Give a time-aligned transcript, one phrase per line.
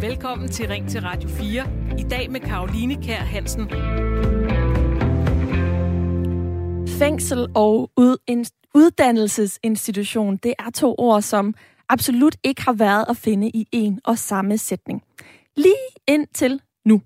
[0.00, 1.66] Velkommen til Ring til Radio 4.
[1.98, 3.70] I dag med Karoline Kær Hansen.
[6.98, 11.54] Fængsel og ud, en, uddannelsesinstitution, det er to ord, som
[11.88, 15.02] absolut ikke har været at finde i en og samme sætning.
[15.56, 15.74] Lige
[16.08, 17.02] indtil nu.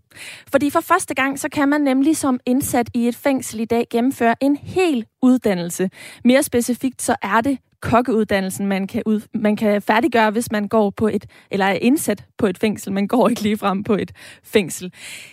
[0.50, 3.86] Fordi for første gang, så kan man nemlig som indsat i et fængsel i dag
[3.90, 5.90] gennemføre en hel uddannelse.
[6.24, 10.90] Mere specifikt, så er det kokkeuddannelsen, man kan, ud, man kan færdiggøre, hvis man går
[10.90, 12.92] på et, eller er indsat på et fængsel.
[12.92, 14.12] Man går ikke lige frem på et
[14.44, 14.92] fængsel.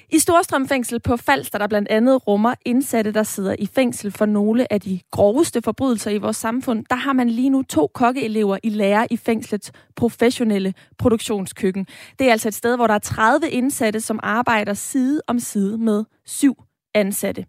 [0.09, 4.25] I Storstrøm fængsel på Falster, der blandt andet rummer indsatte, der sidder i fængsel for
[4.25, 8.57] nogle af de groveste forbrydelser i vores samfund, der har man lige nu to kokkeelever
[8.63, 11.87] i lære i fængslets professionelle produktionskøkken.
[12.19, 15.77] Det er altså et sted, hvor der er 30 indsatte, som arbejder side om side
[15.77, 17.45] med syv ansatte.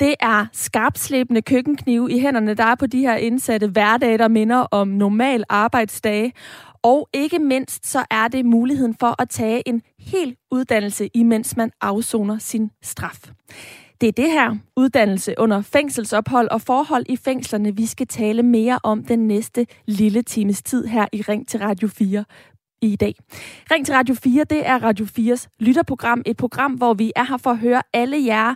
[0.00, 4.56] Det er skarpslæbende køkkenknive i hænderne, der er på de her indsatte hverdage, der minder
[4.56, 6.32] om normal arbejdsdage.
[6.82, 11.70] Og ikke mindst så er det muligheden for at tage en hel uddannelse, imens man
[11.80, 13.20] afsoner sin straf.
[14.00, 18.78] Det er det her uddannelse under fængselsophold og forhold i fængslerne, vi skal tale mere
[18.82, 22.24] om den næste lille times tid her i Ring til Radio 4
[22.82, 23.14] i dag.
[23.70, 26.22] Ring til Radio 4, det er Radio 4's lytterprogram.
[26.26, 28.54] Et program, hvor vi er her for at høre alle jer,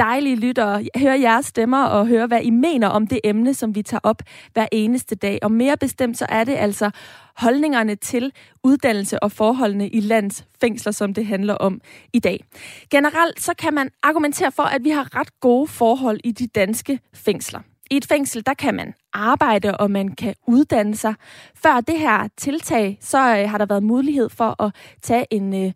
[0.00, 3.82] dejlige lyttere, høre jeres stemmer og høre, hvad I mener om det emne, som vi
[3.82, 5.38] tager op hver eneste dag.
[5.42, 6.90] Og mere bestemt, så er det altså
[7.36, 8.32] holdningerne til
[8.64, 11.80] uddannelse og forholdene i lands fængsler, som det handler om
[12.12, 12.44] i dag.
[12.90, 17.00] Generelt så kan man argumentere for, at vi har ret gode forhold i de danske
[17.14, 17.60] fængsler.
[17.90, 21.14] I et fængsel, der kan man arbejde, og man kan uddanne sig.
[21.54, 25.72] Før det her tiltag, så øh, har der været mulighed for at tage en øh,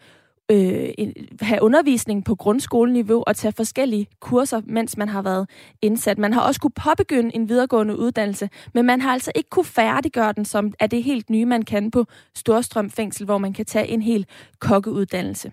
[0.50, 0.88] øh,
[1.40, 5.50] have undervisning på grundskoleniveau og tage forskellige kurser, mens man har været
[5.82, 6.18] indsat.
[6.18, 10.32] Man har også kunne påbegynde en videregående uddannelse, men man har altså ikke kunne færdiggøre
[10.32, 13.88] den, som er det helt nye, man kan på Storstrøm Fængsel, hvor man kan tage
[13.88, 14.26] en hel
[14.58, 15.52] kokkeuddannelse.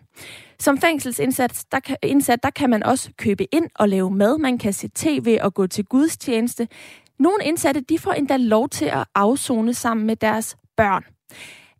[0.59, 4.38] Som fængselsindsat, der kan, indsat, der kan man også købe ind og lave mad.
[4.38, 6.68] Man kan se tv og gå til gudstjeneste.
[7.19, 11.03] Nogle indsatte, de får endda lov til at afzone sammen med deres børn.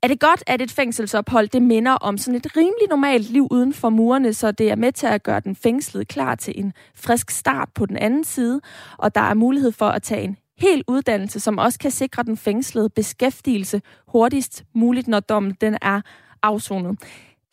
[0.04, 3.74] Er det godt, at et fængselsophold det minder om sådan et rimelig normalt liv uden
[3.74, 7.32] for murene, så det er med til at gøre den fængslede klar til en frisk
[7.32, 8.62] start på den anden side,
[8.98, 12.38] og der er mulighed for at tage en hel uddannelse, som også kan sikre den
[12.38, 16.02] fængslede beskæftigelse hurtigst muligt, når dommen den er
[16.44, 17.00] afsonet.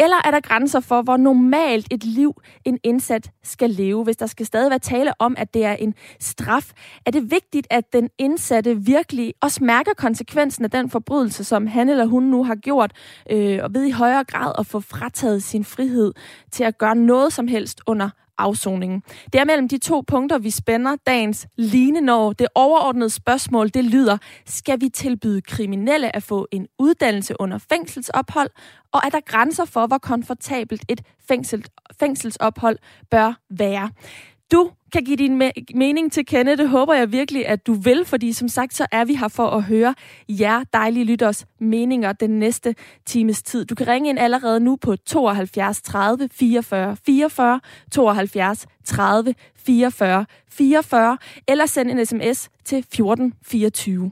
[0.00, 4.26] Eller er der grænser for, hvor normalt et liv en indsat skal leve, hvis der
[4.26, 6.72] skal stadig være tale om, at det er en straf?
[7.06, 11.88] Er det vigtigt, at den indsatte virkelig også mærker konsekvensen af den forbrydelse, som han
[11.88, 12.92] eller hun nu har gjort,
[13.30, 16.12] øh, og ved i højere grad at få frataget sin frihed
[16.50, 19.02] til at gøre noget som helst under afsoningen.
[19.32, 23.84] Det er mellem de to punkter, vi spænder dagens line, når det overordnede spørgsmål, det
[23.84, 28.50] lyder, skal vi tilbyde kriminelle at få en uddannelse under fængselsophold,
[28.92, 31.64] og er der grænser for, hvor komfortabelt et fængsel,
[32.00, 32.78] fængselsophold
[33.10, 33.90] bør være?
[34.52, 36.56] Du kan give din me- mening til kende.
[36.56, 39.46] Det håber jeg virkelig, at du vil, fordi som sagt, så er vi her for
[39.50, 39.94] at høre
[40.28, 42.74] jer dejlige lytters meninger den næste
[43.06, 43.64] times tid.
[43.64, 47.60] Du kan ringe ind allerede nu på 72 30 44 44,
[47.92, 54.10] 72 30 44 44, eller send en sms til 14 24.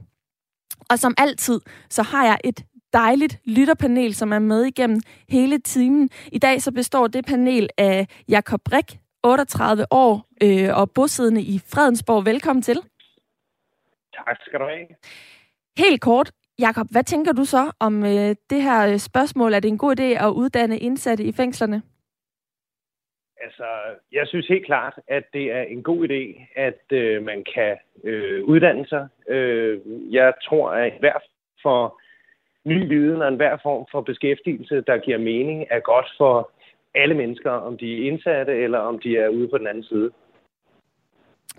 [0.91, 1.61] Og som altid,
[1.91, 6.11] så har jeg et dejligt lytterpanel, som er med igennem hele timen.
[6.33, 11.57] I dag så består det panel af Jakob Brik, 38 år øh, og bosiddende i
[11.73, 12.27] Fredensborg.
[12.27, 12.79] Velkommen til.
[14.15, 14.87] Tak skal du have.
[15.79, 19.53] Helt kort, Jakob, hvad tænker du så om øh, det her øh, spørgsmål?
[19.53, 21.83] Er det en god idé at uddanne indsatte i fængslerne?
[23.41, 23.65] Altså,
[24.13, 26.23] jeg synes helt klart, at det er en god idé,
[26.57, 29.09] at øh, man kan øh, uddanne sig.
[29.29, 31.19] Øh, jeg tror, at hver
[31.63, 32.01] for
[32.65, 36.51] ny viden og enhver form for beskæftigelse, der giver mening, er godt for
[36.97, 40.11] alle mennesker, om de er indsatte eller om de er ude på den anden side.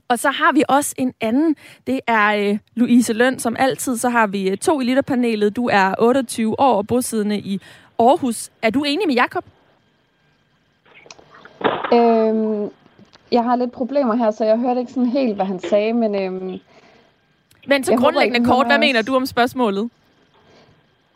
[0.10, 1.56] Og så har vi også en anden.
[1.88, 3.40] Det er øh, Louise Løn.
[3.40, 5.56] Som altid, så har vi øh, to i lytterpanelet.
[5.56, 7.60] Du er 28 år og bosiddende i
[8.00, 8.52] Aarhus.
[8.62, 9.46] Er du enig med Jakob?
[11.94, 12.70] Øhm,
[13.32, 16.16] jeg har lidt problemer her, så jeg hørte ikke sådan helt, hvad han sagde, men...
[16.16, 16.60] Øhm,
[17.68, 19.90] men så grundlæggende kort, hvad mener du om spørgsmålet?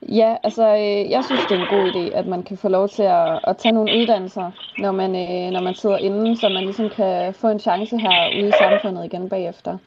[0.09, 2.89] Ja, altså øh, jeg synes, det er en god idé, at man kan få lov
[2.89, 6.63] til at, at tage nogle uddannelser, når man, øh, når man sidder inde, så man
[6.63, 9.77] ligesom kan få en chance her ude i samfundet igen bagefter.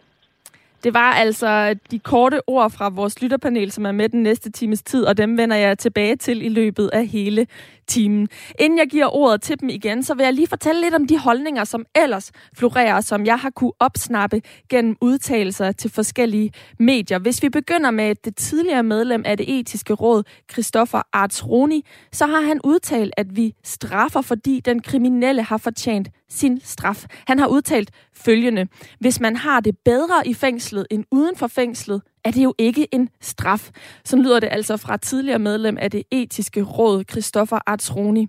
[0.84, 4.82] Det var altså de korte ord fra vores lytterpanel, som er med den næste times
[4.82, 7.46] tid, og dem vender jeg tilbage til i løbet af hele
[7.86, 8.28] timen.
[8.58, 11.18] Inden jeg giver ordet til dem igen, så vil jeg lige fortælle lidt om de
[11.18, 17.18] holdninger, som ellers florerer, som jeg har kunne opsnappe gennem udtalelser til forskellige medier.
[17.18, 20.22] Hvis vi begynder med det tidligere medlem af det etiske råd,
[20.52, 26.60] Christoffer Artsroni, så har han udtalt, at vi straffer, fordi den kriminelle har fortjent sin
[26.64, 27.04] straf.
[27.26, 28.66] Han har udtalt følgende.
[29.00, 32.94] Hvis man har det bedre i fængslet end uden for fængslet, er det jo ikke
[32.94, 33.70] en straf.
[34.04, 38.26] Så lyder det altså fra tidligere medlem af det etiske råd, Christoffer Artsroni.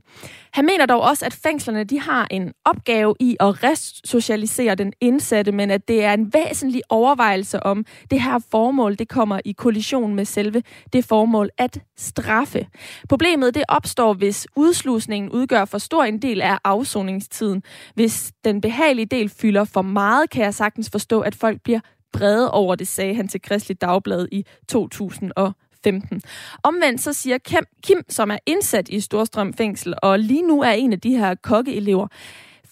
[0.53, 5.51] Han mener dog også, at fængslerne de har en opgave i at resocialisere den indsatte,
[5.51, 10.15] men at det er en væsentlig overvejelse om det her formål, det kommer i kollision
[10.15, 10.63] med selve
[10.93, 12.67] det formål at straffe.
[13.09, 17.63] Problemet det opstår, hvis udslusningen udgør for stor en del af afsoningstiden.
[17.95, 21.79] Hvis den behagelige del fylder for meget, kan jeg sagtens forstå, at folk bliver
[22.13, 26.21] brede over det, sagde han til Kristelig Dagblad i 2015.
[26.63, 30.71] Omvendt så siger Kim, Kim, som er indsat i Storstrøm Fængsel, og lige nu er
[30.71, 32.07] en af de her kokkeelever,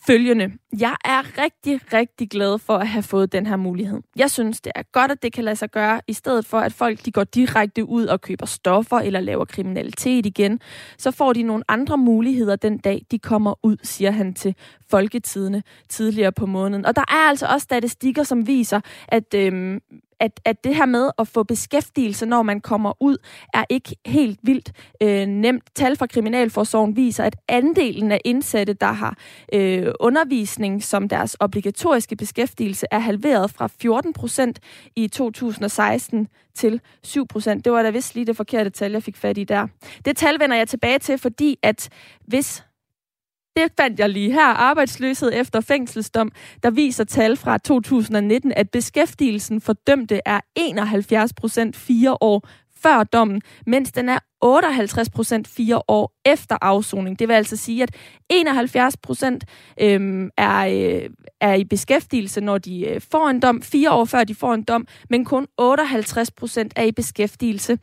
[0.07, 0.51] følgende.
[0.79, 4.01] Jeg er rigtig, rigtig glad for at have fået den her mulighed.
[4.15, 6.73] Jeg synes, det er godt, at det kan lade sig gøre, i stedet for, at
[6.73, 10.59] folk de går direkte ud og køber stoffer eller laver kriminalitet igen.
[10.97, 14.55] Så får de nogle andre muligheder den dag, de kommer ud, siger han til
[14.89, 16.85] Folketidene tidligere på måneden.
[16.85, 19.79] Og der er altså også statistikker, som viser, at øhm,
[20.23, 23.17] at, at det her med at få beskæftigelse, når man kommer ud,
[23.53, 24.71] er ikke helt vildt
[25.01, 25.63] øh, nemt.
[25.75, 29.17] Tal fra Kriminalforsorgen viser, at andelen af indsatte, der har
[29.53, 34.59] øh, undervisning som deres obligatoriske beskæftigelse, er halveret fra 14 procent
[34.95, 37.65] i 2016 til 7 procent.
[37.65, 39.67] Det var da vist lige det forkerte tal, jeg fik fat i der.
[40.05, 41.89] Det tal vender jeg tilbage til, fordi at
[42.27, 42.63] hvis
[43.55, 44.45] det fandt jeg lige her.
[44.45, 46.31] Arbejdsløshed efter fængselsdom,
[46.63, 52.47] der viser tal fra 2019, at beskæftigelsen for dømte er 71 procent fire år
[52.83, 57.19] før dommen, mens den er 58 procent fire år efter afsoning.
[57.19, 57.95] Det vil altså sige, at
[58.29, 59.45] 71 procent
[59.81, 61.09] øhm, er, øh,
[61.41, 64.63] er i beskæftigelse, når de øh, får en dom, fire år før de får en
[64.63, 67.77] dom, men kun 58 procent er i beskæftigelse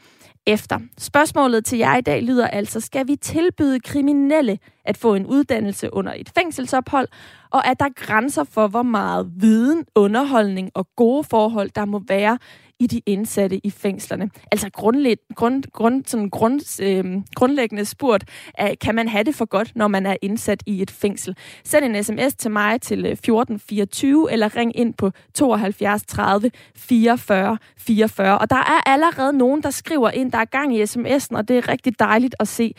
[0.47, 0.79] efter.
[0.99, 5.95] Spørgsmålet til jer i dag lyder altså, skal vi tilbyde kriminelle at få en uddannelse
[5.95, 7.09] under et fængselsophold,
[7.51, 12.39] og er der grænser for, hvor meget viden, underholdning og gode forhold, der må være
[12.81, 14.31] i de indsatte i fængslerne.
[14.53, 18.25] Altså grundlæg, grund, grund, sådan grund, øh, grundlæggende spurgt,
[18.55, 21.37] at kan man have det for godt, når man er indsat i et fængsel?
[21.65, 27.59] Send en sms til mig til øh, 1424, eller ring ind på 72 30 44
[27.79, 28.39] 44.
[28.39, 31.59] Og der er allerede nogen, der skriver ind, der er gang i sms'en, og det
[31.59, 32.75] er rigtig dejligt at se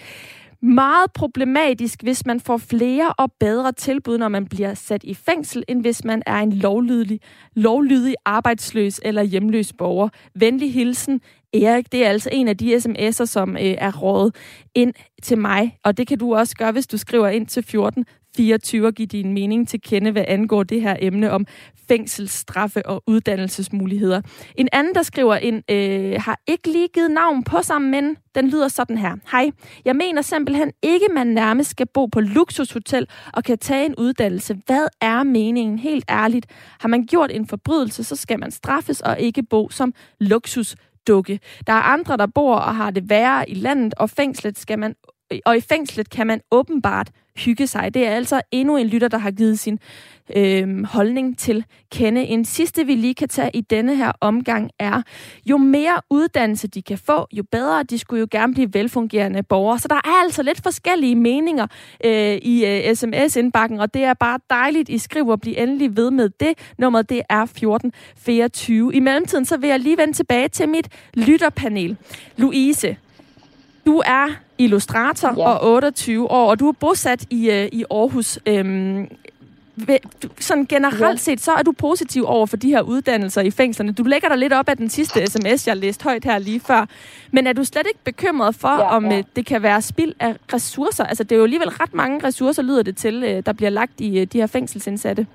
[0.61, 5.63] meget problematisk, hvis man får flere og bedre tilbud, når man bliver sat i fængsel,
[5.67, 7.19] end hvis man er en lovlydig,
[7.55, 10.09] lovlydig arbejdsløs eller hjemløs borger.
[10.35, 11.21] Venlig hilsen,
[11.53, 11.91] Erik.
[11.91, 14.35] Det er altså en af de sms'er, som øh, er rådet
[14.75, 14.93] ind
[15.23, 18.05] til mig, og det kan du også gøre, hvis du skriver ind til 14
[18.35, 21.45] 24 og give din mening til kende, hvad angår det her emne om
[21.87, 24.21] fængselsstraffe og uddannelsesmuligheder.
[24.55, 28.49] En anden, der skriver ind, øh, har ikke lige givet navn på sig, men den
[28.49, 29.15] lyder sådan her.
[29.31, 29.51] Hej,
[29.85, 34.57] jeg mener simpelthen ikke, man nærmest skal bo på luksushotel og kan tage en uddannelse.
[34.65, 35.79] Hvad er meningen?
[35.79, 36.45] Helt ærligt.
[36.79, 40.75] Har man gjort en forbrydelse, så skal man straffes og ikke bo som luksus
[41.07, 41.39] dukke.
[41.67, 44.95] Der er andre, der bor og har det værre i landet, og fængslet skal man
[45.45, 47.93] og i fængslet kan man åbenbart hygge sig.
[47.93, 49.79] Det er altså endnu en lytter, der har givet sin
[50.35, 52.21] øh, holdning til kende.
[52.21, 55.01] En sidste, vi lige kan tage i denne her omgang er,
[55.45, 57.83] jo mere uddannelse de kan få, jo bedre.
[57.83, 59.79] De skulle jo gerne blive velfungerende borgere.
[59.79, 61.67] Så der er altså lidt forskellige meninger
[62.05, 65.35] øh, i øh, sms-indbakken, og det er bare dejligt, I skriver.
[65.35, 66.53] Bliv endelig ved med det.
[66.77, 68.95] Nummeret det er 1424.
[68.95, 71.97] I mellemtiden så vil jeg lige vende tilbage til mit lytterpanel.
[72.37, 72.97] Louise,
[73.85, 74.27] du er
[74.63, 75.49] illustrator ja.
[75.49, 78.39] og 28 år, og du er bosat i, uh, i Aarhus.
[78.45, 79.07] Øhm,
[80.39, 81.15] sådan generelt ja.
[81.15, 83.91] set, så er du positiv over for de her uddannelser i fængslerne.
[83.91, 86.85] Du lægger dig lidt op af den sidste sms, jeg læste højt her lige før.
[87.31, 89.17] Men er du slet ikke bekymret for, ja, om ja.
[89.17, 91.03] Øh, det kan være spild af ressourcer?
[91.03, 94.01] Altså, det er jo alligevel ret mange ressourcer, lyder det til, øh, der bliver lagt
[94.01, 95.27] i de her fængselsindsatte.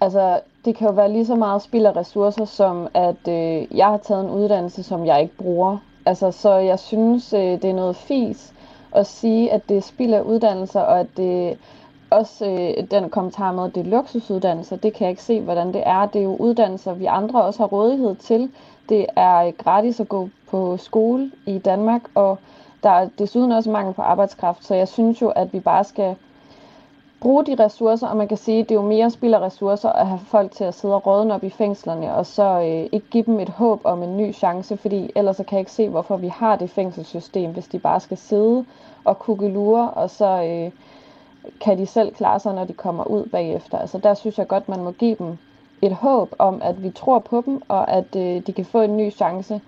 [0.00, 3.86] Altså, det kan jo være lige så meget spild af ressourcer, som at øh, jeg
[3.86, 5.78] har taget en uddannelse, som jeg ikke bruger.
[6.06, 8.52] Altså, så jeg synes, øh, det er noget fis
[8.92, 11.58] at sige, at det er spild af uddannelser, og at det
[12.10, 15.72] også øh, den kommentar med, at det er luksusuddannelser, det kan jeg ikke se, hvordan
[15.72, 16.06] det er.
[16.06, 18.50] Det er jo uddannelser, vi andre også har rådighed til.
[18.88, 22.38] Det er øh, gratis at gå på skole i Danmark, og
[22.82, 26.16] der er desuden også mangel på arbejdskraft, så jeg synes jo, at vi bare skal
[27.20, 29.88] bruge de ressourcer, og man kan sige, at det er jo mere spild af ressourcer
[29.88, 33.06] at have folk til at sidde og rådne op i fængslerne, og så øh, ikke
[33.10, 35.88] give dem et håb om en ny chance, fordi ellers så kan jeg ikke se,
[35.88, 38.64] hvorfor vi har det fængselssystem, hvis de bare skal sidde
[39.04, 40.70] og kukkelure, og så øh,
[41.60, 43.78] kan de selv klare sig, når de kommer ud bagefter.
[43.78, 45.38] Altså der synes jeg godt, man må give dem
[45.82, 48.96] et håb om, at vi tror på dem, og at øh, de kan få en
[48.96, 49.60] ny chance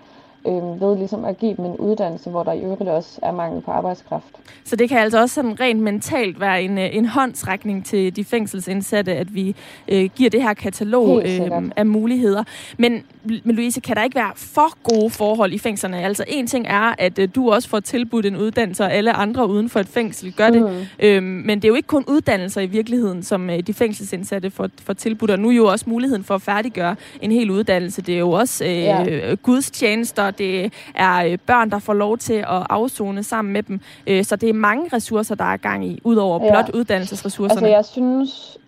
[0.47, 3.63] øh, ved ligesom at give dem en uddannelse, hvor der i øvrigt også er mangel
[3.63, 4.25] på arbejdskraft.
[4.65, 8.25] Så det kan altså også sådan rent mentalt være en, øh, en håndsrækning til de
[8.25, 9.57] fængselsindsatte, at vi
[9.89, 12.45] øh, giver det her katalog øh, af muligheder.
[12.79, 16.05] Men, men Louise, kan der ikke være for gode forhold i fængslerne?
[16.05, 19.49] Altså en ting er, at øh, du også får tilbudt en uddannelse, og alle andre
[19.49, 20.63] uden for et fængsel gør det.
[20.63, 21.07] Mm.
[21.07, 24.69] Øh, men det er jo ikke kun uddannelser i virkeligheden, som øh, de fængselsindsatte får,
[24.83, 28.03] får tilbudt, og nu jo også muligheden for at færdiggøre en hel uddannelse.
[28.03, 29.35] Det er jo også øh, ja.
[29.35, 33.81] gudstjenester, det er øh, børn, der får lov til at afzone sammen med dem.
[34.07, 36.51] Øh, så det er mange ressourcer, der er gang i, udover ja.
[36.51, 37.61] blot uddannelsesressourcerne.
[37.61, 38.59] Altså jeg synes,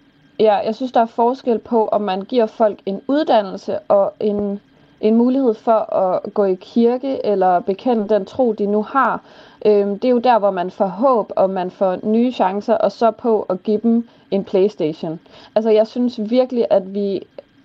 [0.40, 4.60] ja, jeg synes, der er forskel på, om man giver folk en uddannelse og en,
[5.00, 9.20] en mulighed for at gå i kirke eller bekende den tro, de nu har.
[9.66, 12.92] Øhm, det er jo der, hvor man får håb, og man får nye chancer, og
[12.92, 15.20] så på at give dem en Playstation.
[15.54, 17.22] Altså jeg synes virkelig, at vi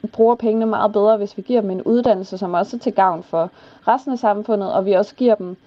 [0.07, 3.23] bruger pengene meget bedre, hvis vi giver dem en uddannelse, som også er til gavn
[3.23, 3.49] for
[3.87, 5.57] resten af samfundet, og vi også giver dem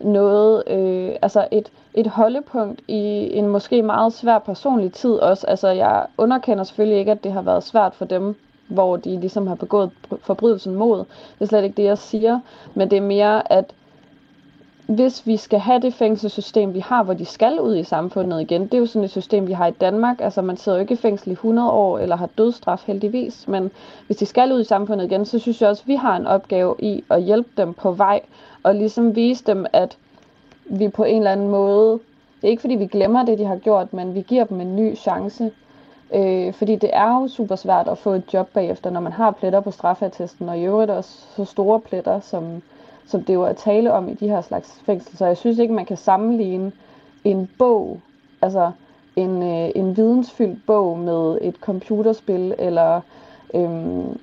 [0.00, 5.46] noget, øh, altså et, et holdepunkt i en måske meget svær personlig tid også.
[5.46, 8.36] Altså jeg underkender selvfølgelig ikke, at det har været svært for dem,
[8.68, 9.90] hvor de ligesom har begået
[10.20, 10.98] forbrydelsen mod.
[10.98, 12.40] Det er slet ikke det, jeg siger,
[12.74, 13.72] men det er mere, at
[14.86, 18.62] hvis vi skal have det fængselssystem, vi har, hvor de skal ud i samfundet igen,
[18.62, 20.20] det er jo sådan et system, vi har i Danmark.
[20.20, 23.70] Altså man sidder jo ikke i fængsel i 100 år, eller har dødsstraf heldigvis, men
[24.06, 26.26] hvis de skal ud i samfundet igen, så synes jeg også, at vi har en
[26.26, 28.20] opgave i at hjælpe dem på vej,
[28.62, 29.96] og ligesom vise dem, at
[30.64, 31.92] vi på en eller anden måde,
[32.40, 34.76] det er ikke fordi vi glemmer det, de har gjort, men vi giver dem en
[34.76, 35.50] ny chance.
[36.14, 39.30] Øh, fordi det er jo super svært at få et job bagefter, når man har
[39.30, 42.62] pletter på straffeattesten, og i øvrigt også så store pletter, som
[43.06, 45.16] som det jo er tale om i de her slags fængsel.
[45.16, 46.72] Så jeg synes ikke, man kan sammenligne
[47.24, 48.00] en bog,
[48.42, 48.70] altså
[49.16, 53.00] en, øh, en vidensfyldt bog med et computerspil, eller
[53.54, 54.18] øhm,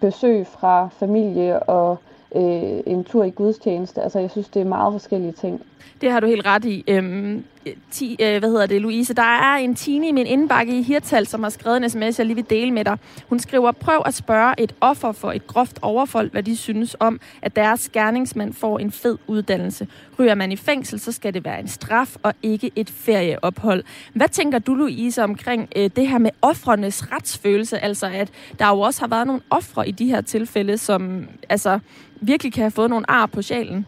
[0.00, 1.96] besøg fra familie og
[2.34, 4.02] øh, en tur i gudstjeneste.
[4.02, 5.62] Altså jeg synes, det er meget forskellige ting.
[6.00, 6.84] Det har du helt ret i.
[6.88, 7.44] Øhm,
[7.90, 9.14] ti, øh, hvad hedder det, Louise?
[9.14, 12.26] Der er en Tine i min indbakke i Hirtal, som har skrevet en sms, jeg
[12.26, 12.98] lige vil dele med dig.
[13.28, 17.20] Hun skriver, prøv at spørge et offer for et groft overfald, hvad de synes om,
[17.42, 19.88] at deres gerningsmand får en fed uddannelse.
[20.18, 23.84] Ryger man i fængsel, så skal det være en straf og ikke et ferieophold.
[24.14, 27.78] Hvad tænker du, Louise, omkring øh, det her med offrenes retsfølelse?
[27.78, 31.78] Altså, at der jo også har været nogle ofre i de her tilfælde, som altså,
[32.20, 33.86] virkelig kan have fået nogle ar på sjælen.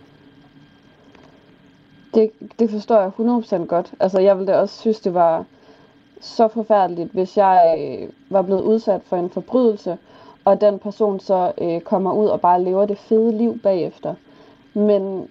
[2.14, 3.10] Det, det forstår jeg
[3.62, 3.92] 100% godt.
[4.00, 5.44] Altså, jeg ville da også synes, det var
[6.20, 9.98] så forfærdeligt, hvis jeg øh, var blevet udsat for en forbrydelse,
[10.44, 14.14] og den person så øh, kommer ud og bare lever det fede liv bagefter.
[14.74, 15.28] Men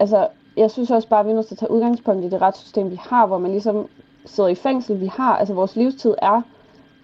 [0.00, 2.42] altså, jeg synes også bare, at vi er nødt til at tage udgangspunkt i det
[2.42, 3.88] retssystem, vi har, hvor man ligesom
[4.24, 5.00] sidder i fængsel.
[5.00, 6.42] Vi har, altså vores livstid er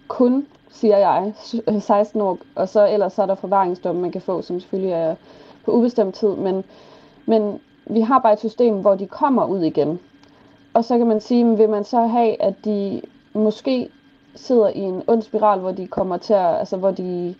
[0.07, 1.33] kun, siger jeg,
[1.79, 5.15] 16 år, og så ellers så er der forvaringsdom, man kan få, som selvfølgelig er
[5.65, 6.35] på ubestemt tid.
[6.35, 6.63] Men,
[7.25, 7.59] men
[7.89, 9.99] vi har bare et system, hvor de kommer ud igen.
[10.73, 13.01] Og så kan man sige, vil man så have, at de
[13.33, 13.89] måske
[14.35, 17.35] sidder i en ond spiral, hvor de kommer til at, altså hvor de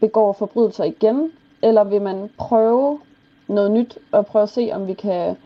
[0.00, 1.32] begår forbrydelser igen,
[1.62, 2.98] eller vil man prøve
[3.48, 5.36] noget nyt og prøve at se, om vi kan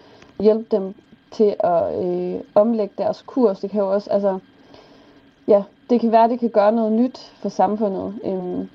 [0.40, 0.94] hjælpe dem
[1.30, 3.60] til at øh, omlægge deres kurs.
[3.60, 4.38] Det kan jo også, altså,
[5.48, 8.14] ja, det kan være, det kan gøre noget nyt for samfundet.
[8.24, 8.68] Øhm,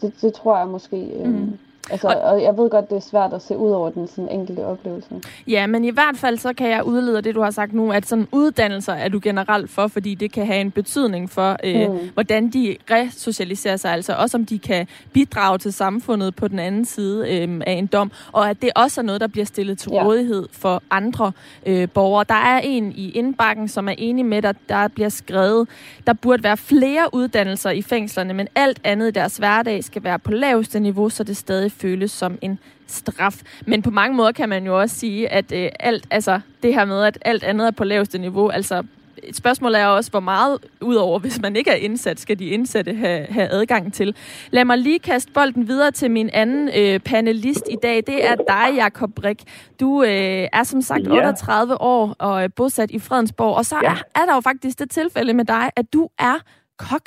[0.00, 0.96] det, det tror jeg måske.
[0.96, 1.58] Øhm, mm.
[1.90, 4.66] Altså, og jeg ved godt, det er svært at se ud over den sådan enkelte
[4.66, 5.08] oplevelse.
[5.46, 8.06] Ja, men i hvert fald så kan jeg udlede det, du har sagt nu, at
[8.06, 12.10] sådan uddannelser er du generelt for, fordi det kan have en betydning for, øh, mm.
[12.14, 16.84] hvordan de resocialiserer sig, altså også om de kan bidrage til samfundet på den anden
[16.84, 19.92] side øh, af en dom, og at det også er noget, der bliver stillet til
[19.92, 20.04] ja.
[20.04, 21.32] rådighed for andre
[21.66, 22.24] øh, borgere.
[22.28, 25.68] Der er en i indbakken, som er enig med dig, der bliver skrevet,
[26.06, 30.18] der burde være flere uddannelser i fængslerne, men alt andet i deres hverdag skal være
[30.18, 33.42] på laveste niveau, så det stadig føles som en straf.
[33.66, 36.84] Men på mange måder kan man jo også sige, at øh, alt, altså det her
[36.84, 38.82] med, at alt andet er på laveste niveau, altså
[39.22, 42.94] et spørgsmål er også, hvor meget, udover hvis man ikke er indsat, skal de indsatte
[42.94, 44.16] have, have adgang til.
[44.50, 47.96] Lad mig lige kaste bolden videre til min anden øh, panelist i dag.
[47.96, 49.42] Det er dig, Jakob Brik.
[49.80, 51.10] Du øh, er som sagt ja.
[51.10, 53.56] 38 år og er bosat i Fredensborg.
[53.56, 53.90] Og så ja.
[53.90, 56.38] er, er der jo faktisk det tilfælde med dig, at du er
[56.90, 57.06] kok.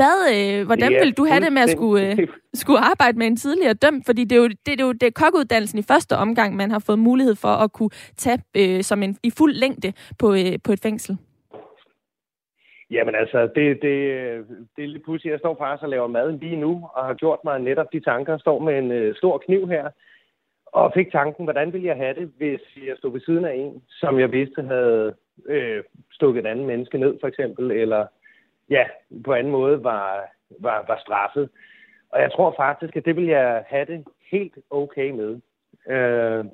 [0.00, 3.26] Hvad, øh, hvordan ja, vil du have det med at skulle, øh, skulle arbejde med
[3.26, 4.06] en tidligere dømt?
[4.06, 6.70] Fordi det er jo det, det, er jo, det er kokkeuddannelsen i første omgang, man
[6.70, 10.58] har fået mulighed for at kunne tage øh, som en, i fuld længde på, øh,
[10.64, 11.16] på et fængsel.
[12.90, 13.94] Jamen altså, det, det,
[14.76, 15.32] det er lidt pudsigt.
[15.32, 18.32] Jeg står faktisk og laver mad lige nu, og har gjort mig netop de tanker.
[18.32, 19.90] Jeg står med en øh, stor kniv her,
[20.66, 23.82] og fik tanken, hvordan ville jeg have det, hvis jeg stod ved siden af en,
[23.88, 25.14] som jeg vidste havde
[25.46, 25.82] øh,
[26.12, 28.06] stukket et andet menneske ned, for eksempel, eller
[28.70, 28.84] ja,
[29.24, 30.28] på anden måde var,
[30.60, 31.50] var, var straffet.
[32.10, 35.40] Og jeg tror faktisk, at det vil jeg have det helt okay med.
[35.88, 36.44] Øh,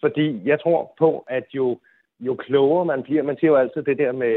[0.00, 1.78] fordi jeg tror på, at jo,
[2.20, 4.36] jo klogere man bliver, man siger jo altid det der med,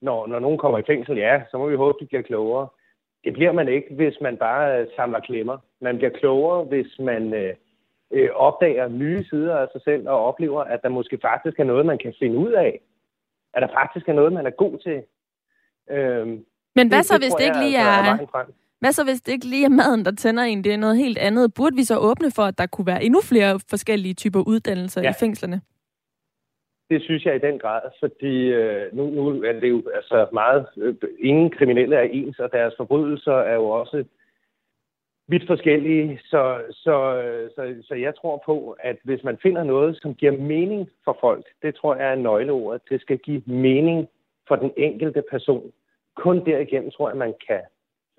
[0.00, 2.68] når, når nogen kommer i fængsel, ja, så må vi håbe, de bliver klogere.
[3.24, 5.58] Det bliver man ikke, hvis man bare øh, samler klemmer.
[5.80, 7.54] Man bliver klogere, hvis man øh,
[8.10, 11.86] øh, opdager nye sider af sig selv og oplever, at der måske faktisk er noget,
[11.86, 12.80] man kan finde ud af.
[13.54, 15.02] At der faktisk er noget, man er god til.
[15.90, 16.38] Øh,
[16.76, 18.02] men hvad det, så, hvis det ikke lige er...
[18.12, 18.44] er
[18.80, 20.64] hvad så, hvis det ikke lige er maden, der tænder en?
[20.64, 21.54] Det er noget helt andet.
[21.54, 25.10] Burde vi så åbne for, at der kunne være endnu flere forskellige typer uddannelser ja.
[25.10, 25.60] i fængslerne?
[26.90, 30.66] Det synes jeg i den grad, fordi øh, nu, nu er det jo altså meget...
[30.76, 34.04] Øh, ingen kriminelle er ens, og deres forbrydelser er jo også
[35.28, 36.20] vidt forskellige.
[36.24, 36.96] Så, så,
[37.54, 41.46] så, så jeg tror på, at hvis man finder noget, som giver mening for folk,
[41.62, 42.82] det tror jeg er nøgleordet.
[42.90, 44.08] Det skal give mening
[44.48, 45.72] for den enkelte person.
[46.24, 47.62] Kun derigennem tror jeg, man kan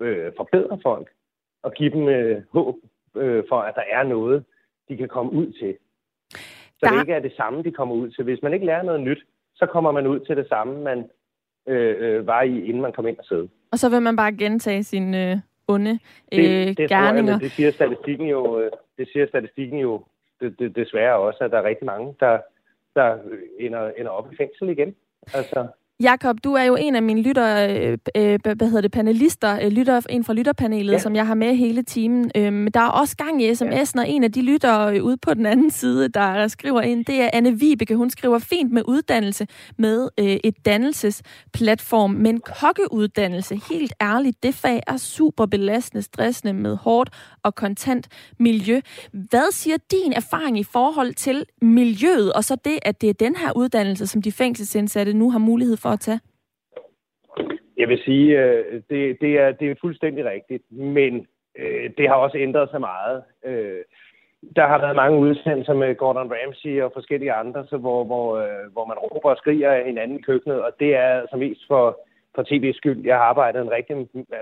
[0.00, 1.08] øh, forbedre folk
[1.62, 2.76] og give dem øh, håb
[3.16, 4.44] øh, for, at der er noget,
[4.88, 5.76] de kan komme ud til.
[6.78, 6.92] Så der...
[6.92, 8.24] det ikke er det samme, de kommer ud til.
[8.24, 9.22] Hvis man ikke lærer noget nyt,
[9.54, 11.10] så kommer man ud til det samme, man
[11.68, 13.48] øh, øh, var i, inden man kom ind og sidde.
[13.72, 15.36] Og så vil man bare gentage sine øh,
[15.68, 15.98] onde
[16.32, 17.32] øh, det, det gerninger.
[17.32, 20.04] Jeg, det siger statistikken jo, øh, det siger statistikken jo
[20.40, 22.38] det, det, desværre også, at der er rigtig mange, der,
[22.94, 23.18] der
[23.58, 24.96] ender, ender op i fængsel igen.
[25.34, 25.66] Altså,
[26.02, 29.72] Jakob, du er jo en af mine lytter, øh, øh hvad hedder det, panelister, øh,
[29.72, 30.98] lytter, en fra lytterpanelet, ja.
[30.98, 32.30] som jeg har med hele timen.
[32.36, 35.34] Øhm, der er også gang i sms'en, og en af de lyttere øh, ude på
[35.34, 37.96] den anden side, der skriver ind, det er Anne Vibeke.
[37.96, 39.46] Hun skriver fint med uddannelse
[39.78, 46.76] med øh, et dannelsesplatform, men kokkeuddannelse, helt ærligt, det fag er super belastende, stressende med
[46.76, 47.10] hårdt
[47.42, 48.80] og kontant miljø.
[49.12, 53.36] Hvad siger din erfaring i forhold til miljøet, og så det, at det er den
[53.36, 56.20] her uddannelse, som de fængselsindsatte nu har mulighed for at tage?
[57.76, 61.26] Jeg vil sige, øh, det, det, er, det er fuldstændig rigtigt, men
[61.58, 63.22] øh, det har også ændret sig meget.
[63.44, 63.82] Øh,
[64.56, 68.72] der har været mange udsendelser med Gordon Ramsay og forskellige andre, så hvor, hvor, øh,
[68.72, 72.00] hvor man råber og skriger af hinanden i køkkenet, og det er som mest for,
[72.34, 73.04] for tv's skyld.
[73.04, 73.96] Jeg har arbejdet en rigtig,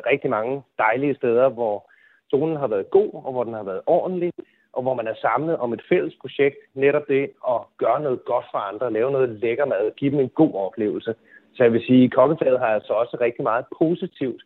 [0.06, 1.90] rigtig mange dejlige steder, hvor
[2.30, 4.32] zonen har været god, og hvor den har været ordentlig,
[4.72, 8.46] og hvor man er samlet om et fælles projekt, netop det at gøre noget godt
[8.50, 11.14] for andre, lave noget lækker mad, give dem en god oplevelse.
[11.54, 14.42] Så jeg vil sige, at kokkefaget har altså også rigtig meget positivt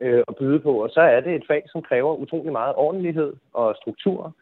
[0.00, 3.32] øh, at byde på, og så er det et fag, som kræver utrolig meget ordentlighed
[3.52, 4.36] og struktur.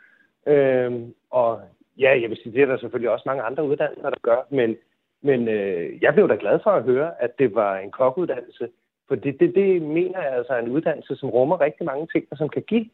[0.46, 0.92] Øh,
[1.30, 1.60] og
[1.98, 4.76] ja, jeg vil sige, det er der selvfølgelig også mange andre uddannelser, der gør, men,
[5.22, 8.68] men øh, jeg blev da glad for at høre, at det var en kokkeuddannelse,
[9.08, 12.24] for det, det, det mener jeg altså er en uddannelse, som rummer rigtig mange ting,
[12.30, 12.86] og som kan give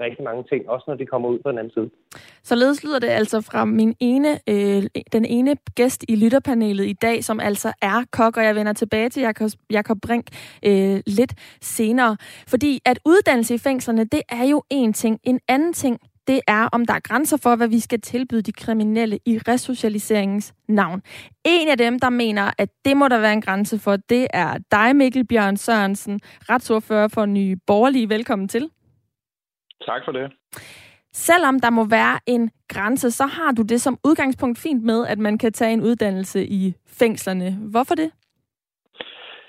[0.00, 1.90] rigtig mange ting, også når de kommer ud på den anden side.
[2.42, 7.24] Således lyder det altså fra min ene, øh, den ene gæst i lytterpanelet i dag,
[7.24, 10.26] som altså er kok, og jeg vender tilbage til Jakob, Jakob Brink
[10.64, 12.16] øh, lidt senere.
[12.48, 15.20] Fordi at uddannelse i fængslerne, det er jo en ting.
[15.24, 18.52] En anden ting, det er, om der er grænser for, hvad vi skal tilbyde de
[18.52, 21.02] kriminelle i resocialiseringens navn.
[21.44, 24.58] En af dem, der mener, at det må der være en grænse for, det er
[24.70, 28.08] dig, Mikkel Bjørn Sørensen, retsordfører for Nye Borgerlige.
[28.08, 28.70] Velkommen til.
[29.86, 30.32] Tak for det.
[31.12, 35.18] Selvom der må være en grænse, så har du det som udgangspunkt fint med, at
[35.18, 37.50] man kan tage en uddannelse i fængslerne.
[37.70, 38.10] Hvorfor det?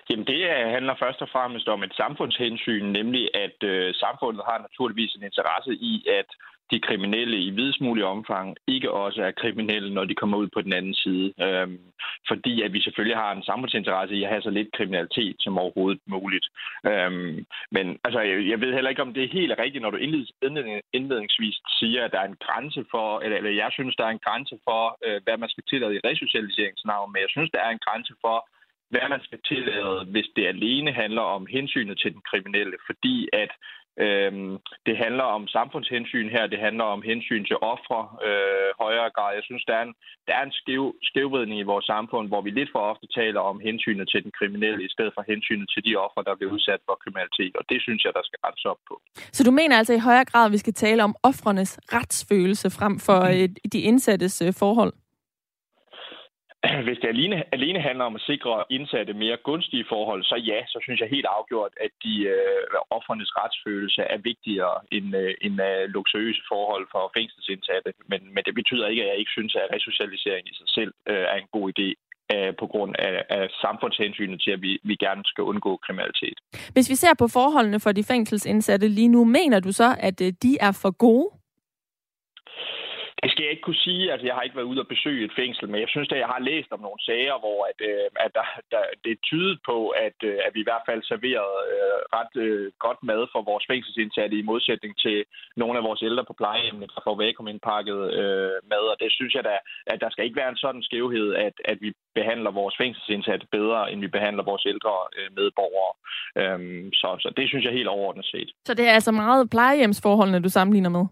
[0.10, 0.40] Jamen det
[0.76, 5.72] handler først og fremmest om et samfundshensyn, nemlig at øh, samfundet har naturligvis en interesse
[5.74, 6.30] i, at
[6.72, 10.62] de kriminelle i videst mulig omfang ikke også er kriminelle, når de kommer ud på
[10.62, 11.34] den anden side.
[11.42, 11.80] Øhm,
[12.28, 16.02] fordi at vi selvfølgelig har en samfundsinteresse i at have så lidt kriminalitet som overhovedet
[16.06, 16.46] muligt.
[16.92, 19.98] Øhm, men altså, jeg, jeg ved heller ikke, om det er helt rigtigt, når du
[20.94, 24.26] indledningsvis siger, at der er en grænse for, eller, eller jeg synes, der er en
[24.28, 27.86] grænse for, øh, hvad man skal tillade i resocialiseringsnavn, men jeg synes, der er en
[27.88, 28.38] grænse for,
[28.90, 33.52] hvad man skal tillade, hvis det alene handler om hensynet til den kriminelle, fordi at
[34.06, 34.54] Øhm,
[34.88, 39.32] det handler om samfundshensyn her, det handler om hensyn til ofre øh, højere grad.
[39.40, 39.94] Jeg synes, der er en,
[40.28, 43.58] der er en skæv, skævvridning i vores samfund, hvor vi lidt for ofte taler om
[43.68, 46.96] hensynet til den kriminelle, i stedet for hensynet til de ofre, der bliver udsat for
[47.04, 47.54] kriminalitet.
[47.60, 48.96] Og det synes jeg, der skal rettes op på.
[49.38, 53.00] Så du mener altså i højere grad, at vi skal tale om offrenes retsfølelse frem
[53.08, 53.70] for mm.
[53.74, 54.94] de indsattes øh, forhold?
[56.88, 60.78] Hvis det alene, alene handler om at sikre indsatte mere gunstige forhold, så ja, så
[60.84, 62.62] synes jeg helt afgjort, at de øh,
[62.98, 67.92] offernes retsfølelse er vigtigere end, øh, end øh, luksuriøse forhold for fængselsindsatte.
[68.12, 71.26] Men, men det betyder ikke, at jeg ikke synes, at resocialisering i sig selv øh,
[71.34, 71.90] er en god idé.
[72.34, 76.38] øh, på grund af, af samfundshensynet til, at vi, vi gerne skal undgå kriminalitet.
[76.74, 80.34] Hvis vi ser på forholdene for de fængselsindsatte lige nu, mener du så, at øh,
[80.44, 81.30] de er for gode?
[83.24, 84.12] Det skal jeg ikke kunne sige.
[84.12, 86.32] Altså, jeg har ikke været ude og besøge et fængsel, men jeg synes, at jeg
[86.34, 89.78] har læst om nogle sager, hvor at, øh, at der, der, det er tydet på,
[90.06, 93.66] at, øh, at vi i hvert fald serverede øh, ret øh, godt mad for vores
[93.72, 95.18] fængselsindsatte i modsætning til
[95.62, 98.84] nogle af vores ældre på plejehjemmene, der får vakuumindpakket øh, mad.
[98.94, 99.56] Og det synes jeg da,
[99.92, 103.92] at der skal ikke være en sådan skævhed, at, at vi behandler vores fængselsindsatte bedre,
[103.92, 105.94] end vi behandler vores ældre øh, medborgere.
[106.42, 108.50] Øhm, så, så det synes jeg helt overordnet set.
[108.66, 111.06] Så det er altså meget plejehjemsforholdene, du sammenligner med?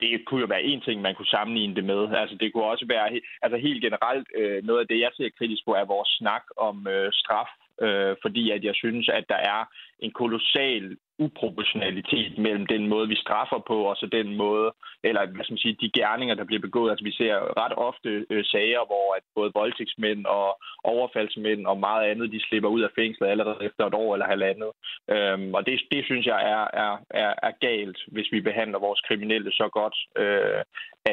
[0.00, 2.02] Det kunne jo være en ting, man kunne sammenligne det med.
[2.20, 5.62] Altså, det kunne også være altså, helt generelt øh, noget af det, jeg ser kritisk
[5.64, 7.50] på, er vores snak om øh, straf,
[7.82, 9.60] øh, fordi at jeg synes, at der er
[9.98, 14.72] en kolossal uproportionalitet mellem den måde, vi straffer på, og så den måde,
[15.04, 16.90] eller hvad skal man sige, de gerninger, der bliver begået.
[16.90, 20.48] Altså, vi ser ret ofte øh, sager, hvor at både voldtægtsmænd og
[20.84, 24.70] overfaldsmænd og meget andet, de slipper ud af fængslet allerede efter et år eller halvandet.
[25.10, 29.00] Øhm, og det, det synes jeg er, er, er, er galt, hvis vi behandler vores
[29.00, 30.62] kriminelle så godt, øh,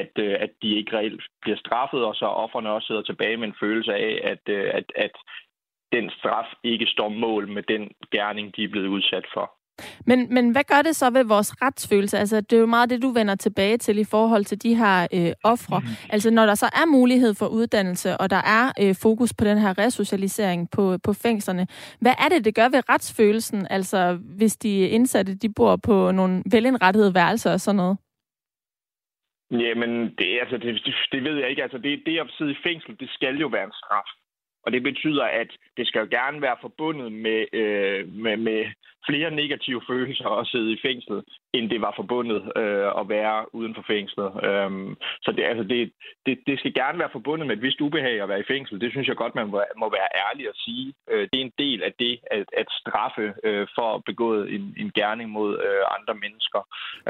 [0.02, 3.48] at, øh, at de ikke reelt bliver straffet, og så offerne også sidder tilbage med
[3.48, 5.12] en følelse af, at, øh, at, at
[5.92, 9.52] den straf ikke står mål med den gerning, de er blevet udsat for.
[10.06, 12.18] Men, men hvad gør det så ved vores retsfølelse?
[12.20, 15.08] Altså, det er jo meget det, du vender tilbage til i forhold til de her
[15.14, 15.80] øh, ofre.
[15.80, 15.86] Mm.
[16.10, 19.58] Altså, når der så er mulighed for uddannelse, og der er øh, fokus på den
[19.58, 21.68] her resocialisering på, på fængslerne,
[22.00, 23.68] hvad er det, det gør ved retsfølelsen?
[23.70, 27.98] Altså, hvis de indsatte, de bor på nogle velindrettede værelser og sådan noget?
[29.52, 31.64] Jamen, det, altså, det, det, ved jeg ikke.
[31.64, 34.10] Altså, det, det at sidde i fængsel, det skal jo være en straf.
[34.66, 38.66] Og det betyder, at det skal jo gerne være forbundet med, øh, med, med
[39.10, 43.76] flere negative følelser at sidde i fængslet, end det var forbundet øh, at være uden
[43.76, 44.30] for fængslet.
[44.48, 45.92] Øhm, så det, altså det,
[46.26, 48.82] det, det skal gerne være forbundet med et vist ubehag at være i fængsel.
[48.82, 50.94] Det synes jeg godt, man må, må være ærlig at sige.
[51.12, 54.76] Øh, det er en del af det at, at straffe øh, for at begå en,
[54.78, 56.62] en gerning mod øh, andre mennesker.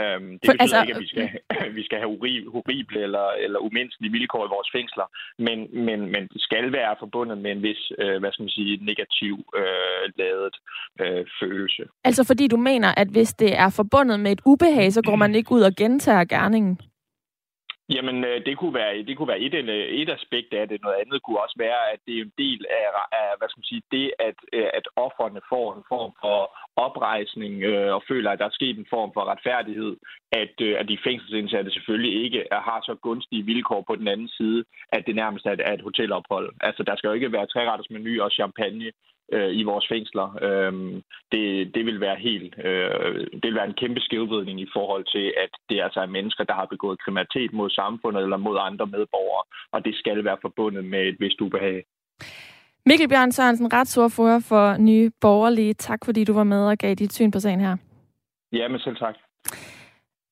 [0.02, 1.28] Øhm, det betyder altså, ikke, at vi skal,
[1.80, 2.12] vi skal have
[2.54, 5.08] horrible eller, eller umenneskelige vilkår i vores fængsler,
[5.48, 8.86] men, men, men det skal være forbundet med en vis, øh, hvad skal man sige,
[8.90, 10.56] negativ øh, ladet
[11.02, 11.84] øh, følelse.
[12.04, 15.36] Altså fordi du mener, at hvis det er forbundet med et ubehag, så går man
[15.36, 16.80] ikke ud og gentager gerningen?
[17.90, 20.82] Jamen, øh, det kunne være, det kunne være et, øh, et aspekt af det.
[20.82, 23.72] Noget andet kunne også være, at det er en del af, af hvad skal man
[23.72, 26.40] sige, det, at, øh, at offerne får en form for
[26.76, 29.96] oprejsning øh, og føler, at der er sket en form for retfærdighed,
[30.32, 34.66] at, øh, at de fængselsindsatte selvfølgelig ikke har så gunstige vilkår på den anden side,
[34.96, 36.50] at det nærmest er, er et hotelophold.
[36.62, 38.92] Altså, der skal jo ikke være træretters menu og champagne
[39.34, 40.28] øh, i vores fængsler.
[40.48, 40.74] Øh,
[41.32, 45.34] det, det vil være helt, øh, det vil være en kæmpe skævvidning i forhold til,
[45.44, 49.44] at det altså er mennesker, der har begået kriminalitet mod samfundet eller mod andre medborgere,
[49.72, 51.84] og det skal være forbundet med et vist ubehag.
[52.86, 55.74] Mikkel Bjørn Sørensen, retsordfører for Nye Borgerlige.
[55.74, 57.78] Tak fordi du var med og gav dit syn på sagen her.
[58.52, 59.16] Ja, men selv tak.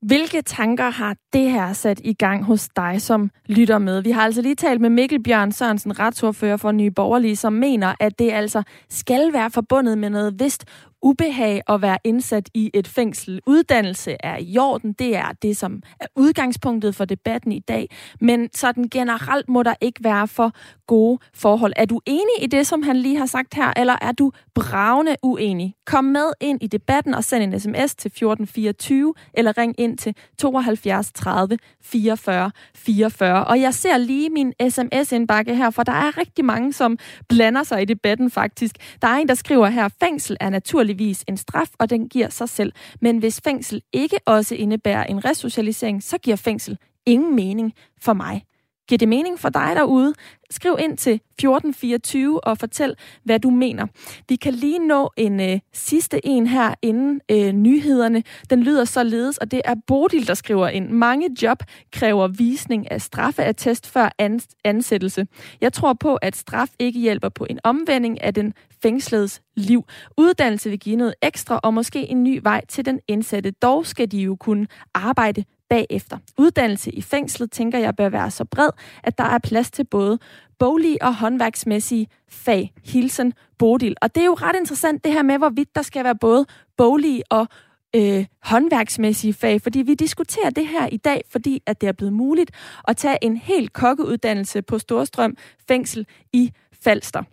[0.03, 4.01] Hvilke tanker har det her sat i gang hos dig, som lytter med?
[4.01, 7.95] Vi har altså lige talt med Mikkel Bjørn Sørensen, retsordfører for Nye Borgerlige, som mener,
[7.99, 10.65] at det altså skal være forbundet med noget vist
[11.03, 13.41] ubehag at være indsat i et fængsel.
[13.47, 17.89] Uddannelse er i orden, det er det, som er udgangspunktet for debatten i dag,
[18.21, 20.51] men sådan generelt må der ikke være for
[20.87, 21.73] gode forhold.
[21.75, 25.15] Er du enig i det, som han lige har sagt her, eller er du bravende
[25.23, 25.75] uenig?
[25.85, 30.15] Kom med ind i debatten og send en sms til 1424, eller ring ind til
[30.37, 33.45] 72 30 44 44.
[33.45, 36.97] Og jeg ser lige min sms-indbakke her, for der er rigtig mange, som
[37.29, 38.75] blander sig i debatten faktisk.
[39.01, 42.29] Der er en, der skriver her, fængsel er naturligt naturligvis en straf, og den giver
[42.29, 42.73] sig selv.
[43.01, 48.43] Men hvis fængsel ikke også indebærer en resocialisering, så giver fængsel ingen mening for mig.
[48.87, 50.13] Giver det mening for dig derude?
[50.49, 53.87] Skriv ind til 1424 og fortæl, hvad du mener.
[54.29, 58.23] Vi kan lige nå en øh, sidste en her inden øh, nyhederne.
[58.49, 60.89] Den lyder således, og det er Bodil, der skriver ind.
[60.89, 64.09] Mange job kræver visning af straffeattest før
[64.63, 65.27] ansættelse.
[65.61, 69.83] Jeg tror på, at straf ikke hjælper på en omvending af den fængsledes liv.
[70.17, 73.51] Uddannelse vil give noget ekstra og måske en ny vej til den indsatte.
[73.51, 75.43] Dog skal de jo kunne arbejde
[75.73, 76.17] bagefter.
[76.38, 78.69] Uddannelse i fængslet tænker jeg bør være så bred,
[79.03, 80.19] at der er plads til både
[80.59, 82.73] boglige og håndværksmæssige fag.
[82.86, 83.95] Hilsen Bodil.
[84.01, 86.45] Og det er jo ret interessant det her med, hvorvidt der skal være både
[86.77, 87.47] boglige og
[87.95, 92.13] øh, håndværksmæssige fag, fordi vi diskuterer det her i dag, fordi at det er blevet
[92.13, 92.51] muligt
[92.88, 96.51] at tage en helt kokkeuddannelse på Storstrøm Fængsel i
[96.83, 97.23] Falster.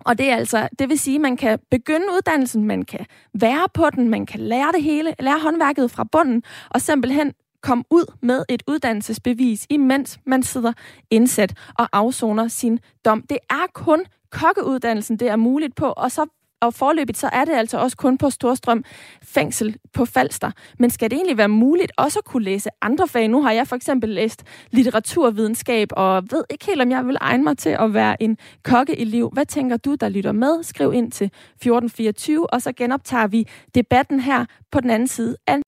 [0.00, 3.68] Og det er altså, det vil sige, at man kan begynde uddannelsen, man kan være
[3.74, 7.32] på den, man kan lære det hele, lære håndværket fra bunden, og simpelthen
[7.64, 10.72] komme ud med et uddannelsesbevis, imens man sidder
[11.10, 13.22] indsat og afsoner sin dom.
[13.22, 16.26] Det er kun kokkeuddannelsen, det er muligt på, og så
[16.60, 18.84] og forløbigt så er det altså også kun på Storstrøm
[19.22, 20.50] fængsel på Falster.
[20.78, 23.28] Men skal det egentlig være muligt også at kunne læse andre fag?
[23.28, 27.44] Nu har jeg for eksempel læst litteraturvidenskab, og ved ikke helt, om jeg vil egne
[27.44, 29.30] mig til at være en kokkeelev.
[29.32, 30.62] Hvad tænker du, der lytter med?
[30.62, 35.58] Skriv ind til 1424, og så genoptager vi debatten her på den anden side af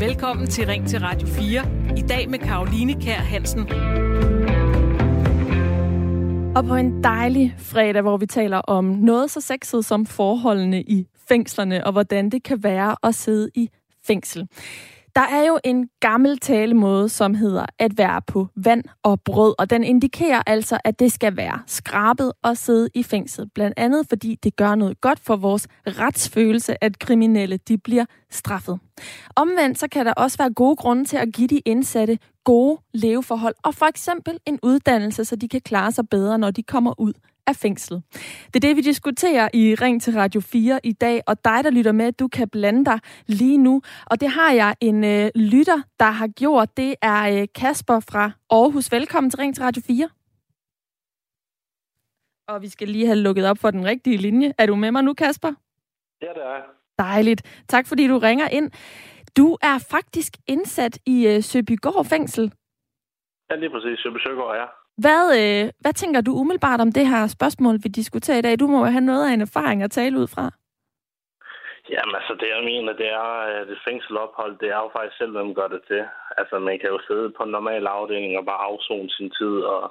[0.00, 1.64] Velkommen til Ring til Radio 4.
[1.96, 3.60] I dag med Karoline Kær Hansen.
[6.56, 11.06] Og på en dejlig fredag, hvor vi taler om noget så sexet som forholdene i
[11.28, 13.70] fængslerne, og hvordan det kan være at sidde i
[14.06, 14.48] fængsel.
[15.14, 19.70] Der er jo en gammel talemåde, som hedder at være på vand og brød, og
[19.70, 23.50] den indikerer altså, at det skal være skrabet og sidde i fængsel.
[23.54, 28.78] Blandt andet fordi det gør noget godt for vores retsfølelse, at kriminelle de bliver straffet.
[29.36, 33.54] Omvendt så kan der også være gode grunde til at give de indsatte gode leveforhold,
[33.64, 37.12] og for eksempel en uddannelse, så de kan klare sig bedre, når de kommer ud
[37.46, 38.02] af fængslet.
[38.46, 41.70] Det er det, vi diskuterer i Ring til Radio 4 i dag, og dig, der
[41.70, 43.82] lytter med, du kan blande dig lige nu.
[44.06, 46.76] Og det har jeg en øh, lytter, der har gjort.
[46.76, 48.92] Det er øh, Kasper fra Aarhus.
[48.92, 50.08] Velkommen til Ring til Radio 4.
[52.48, 54.52] Og vi skal lige have lukket op for den rigtige linje.
[54.58, 55.52] Er du med mig nu, Kasper?
[56.22, 56.62] Ja, det er
[56.98, 57.64] Dejligt.
[57.68, 58.70] Tak fordi du ringer ind.
[59.36, 62.52] Du er faktisk indsat i øh, Søbygård fængsel.
[63.50, 63.98] Ja, lige præcis.
[63.98, 64.66] Søby Søgaard, ja.
[64.98, 68.60] Hvad, øh, hvad tænker du umiddelbart om det her spørgsmål, vi diskuterer i dag?
[68.60, 70.50] Du må jo have noget af en erfaring at tale ud fra.
[71.90, 75.32] Jamen altså, det jeg mener, det er, at det fængselophold, det er jo faktisk selv,
[75.32, 76.02] hvem gør det til.
[76.40, 79.82] Altså, man kan jo sidde på en normal afdeling og bare afzone sin tid og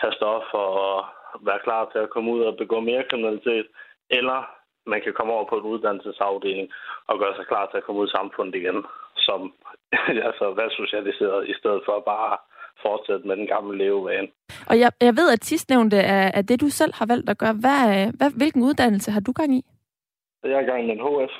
[0.00, 0.96] tage stoffer og
[1.48, 3.66] være klar til at komme ud og begå mere kriminalitet.
[4.10, 4.38] Eller
[4.86, 6.66] man kan komme over på en uddannelsesafdeling
[7.06, 8.84] og gøre sig klar til at komme ud i samfundet igen,
[9.16, 9.40] som
[10.28, 12.36] altså, være socialiseret, i stedet for bare
[12.86, 14.28] fortsætte med den gamle levevane.
[14.70, 17.54] Og jeg, jeg ved, at sidstnævnte er, er det, du selv har valgt at gøre.
[17.64, 19.62] Hvad, hvad, hvilken uddannelse har du gang i?
[20.44, 21.34] Jeg er i gang med en HF.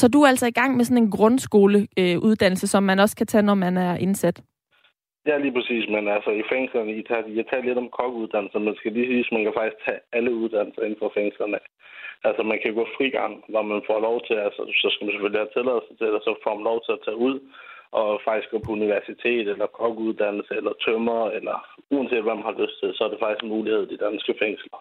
[0.00, 3.26] Så du er altså i gang med sådan en grundskoleuddannelse, øh, som man også kan
[3.26, 4.42] tage, når man er indsat?
[5.26, 5.84] Ja, lige præcis.
[5.94, 9.24] Men altså i fængslerne, I tager, jeg tager lidt om kokkeuddannelser, men skal lige sige,
[9.26, 11.58] at man kan faktisk tage alle uddannelser inden for fængslerne.
[12.28, 15.42] Altså man kan gå frigang, hvor man får lov til, altså så skal man selvfølgelig
[15.42, 17.36] have tilladelse til det, og så får man lov til at tage ud
[18.00, 21.56] og faktisk gå på universitet, eller kokkeuddannelse, eller tømmer, eller
[21.94, 24.34] uanset hvad man har lyst til, så er det faktisk en mulighed i de danske
[24.42, 24.78] fængsler.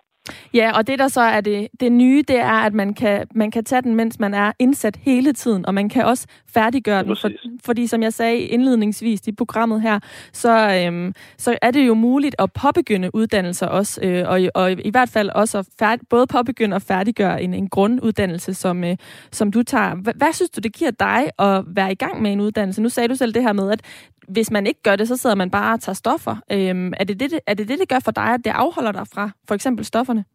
[0.53, 3.51] Ja, og det der så er det, det nye, det er, at man kan, man
[3.51, 7.15] kan tage den, mens man er indsat hele tiden, og man kan også færdiggøre den.
[7.21, 7.29] For,
[7.65, 9.99] fordi som jeg sagde indledningsvis i programmet her,
[10.33, 14.89] så, øhm, så er det jo muligt at påbegynde uddannelser også, øh, og, og i
[14.89, 18.97] hvert fald også at færd, både påbegynde og færdiggøre en, en grunduddannelse, som, øh,
[19.31, 19.95] som du tager.
[19.95, 22.81] H- hvad synes du, det giver dig at være i gang med en uddannelse?
[22.81, 23.81] Nu sagde du selv det her med, at
[24.27, 26.35] hvis man ikke gør det, så sidder man bare og tager stoffer.
[26.51, 29.07] Øhm, er, det det, er det det, det gør for dig, at det afholder dig
[29.13, 30.25] fra for eksempel stofferne?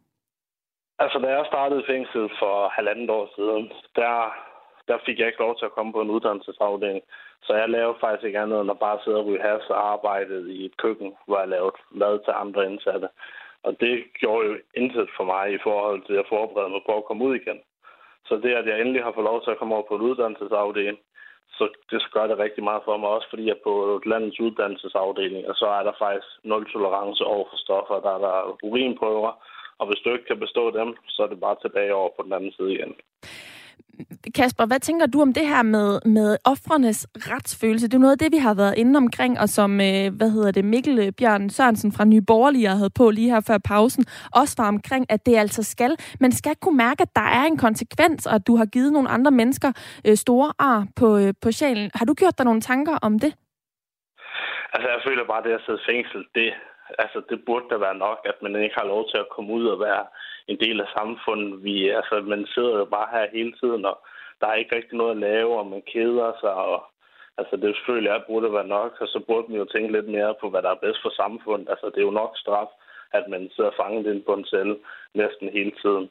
[0.99, 4.17] Altså, da jeg startede fængsel for halvandet år siden, der,
[4.89, 7.03] der fik jeg ikke lov til at komme på en uddannelsesafdeling.
[7.43, 10.53] Så jeg lavede faktisk ikke andet end at bare sidde og ryge has og arbejde
[10.55, 13.09] i et køkken, hvor jeg lavede mad til andre indsatte.
[13.63, 17.05] Og det gjorde jo intet for mig i forhold til at forberede mig på at
[17.05, 17.61] komme ud igen.
[18.29, 20.99] Så det, at jeg endelig har fået lov til at komme over på en uddannelsesafdeling,
[21.57, 25.55] så det gør det rigtig meget for mig, også fordi jeg på landets uddannelsesafdeling, og
[25.55, 28.01] så er der faktisk nul tolerance over for stoffer.
[28.01, 29.33] Der er der urinprøver,
[29.79, 32.33] og hvis du ikke kan bestå dem, så er det bare tilbage over på den
[32.33, 32.95] anden side igen.
[34.35, 37.89] Kasper, hvad tænker du om det her med, med offrenes retsfølelse?
[37.89, 40.51] Det er noget af det, vi har været inde omkring, og som, øh, hvad hedder
[40.51, 44.05] det, Mikkel Bjørn Sørensen fra Nye Borgerlige havde på lige her før pausen,
[44.41, 47.57] også var omkring, at det altså skal, man skal kunne mærke, at der er en
[47.57, 49.73] konsekvens, og at du har givet nogle andre mennesker
[50.07, 51.91] øh, store ar på, øh, på sjælen.
[51.95, 53.33] Har du gjort dig nogle tanker om det?
[54.73, 56.53] Altså, jeg føler bare, at det at sidde fængsel, det,
[56.99, 59.67] altså, det burde da være nok, at man ikke har lov til at komme ud
[59.67, 60.07] og være
[60.49, 61.65] en del af samfundet.
[61.65, 63.99] Vi, altså, man sidder jo bare her hele tiden, og
[64.41, 66.85] der er ikke rigtig noget at lave, og man keder sig, og
[67.39, 70.35] altså, det selvfølgelig er, burde være nok, og så burde man jo tænke lidt mere
[70.41, 71.69] på, hvad der er bedst for samfundet.
[71.71, 72.71] Altså, det er jo nok straf,
[73.13, 74.77] at man sidder fanget ind på en celle
[75.15, 76.11] næsten hele tiden.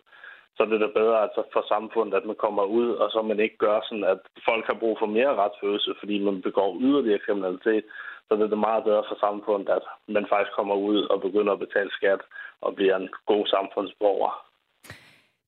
[0.58, 3.40] Så det er det bedre altså, for samfundet, at man kommer ud, og så man
[3.40, 7.86] ikke gør sådan, at folk har brug for mere retsfølelse, fordi man begår yderligere kriminalitet.
[8.28, 11.54] Så det er det meget bedre for samfundet, at man faktisk kommer ud og begynder
[11.54, 12.22] at betale skat
[12.62, 14.32] og bliver en god samfundsborger.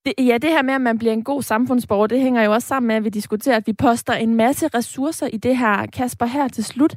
[0.05, 2.67] Det, ja, det her med, at man bliver en god samfundsborger, det hænger jo også
[2.67, 5.85] sammen med, at vi diskuterer, at vi poster en masse ressourcer i det her.
[5.85, 6.95] Kasper, her til slut.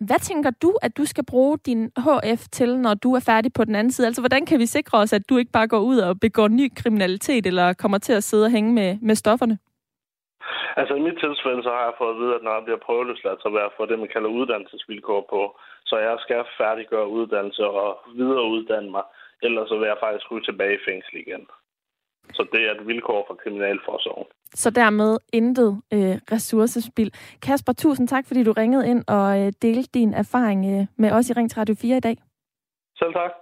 [0.00, 3.64] Hvad tænker du, at du skal bruge din HF til, når du er færdig på
[3.64, 4.06] den anden side?
[4.06, 6.72] Altså, hvordan kan vi sikre os, at du ikke bare går ud og begår ny
[6.76, 9.58] kriminalitet, eller kommer til at sidde og hænge med, med stofferne?
[10.80, 13.42] Altså i mit tilfælde, så har jeg fået at vide, at når jeg bliver prøveløsladt,
[13.42, 15.40] så vil jeg få det, man kalder uddannelsesvilkår på.
[15.90, 17.88] Så jeg skal færdiggøre uddannelse og
[18.20, 19.04] videreuddanne mig.
[19.42, 21.44] Ellers så vil jeg faktisk ryge tilbage i fængsel igen.
[22.36, 24.26] Så det er et vilkår for kriminalforsorgen.
[24.54, 27.10] Så dermed intet øh, ressourcespil.
[27.42, 31.30] Kasper, tusind tak, fordi du ringede ind og øh, delte din erfaring øh, med os
[31.30, 32.16] i Ring 34 4 i dag.
[32.98, 33.32] Selv tak.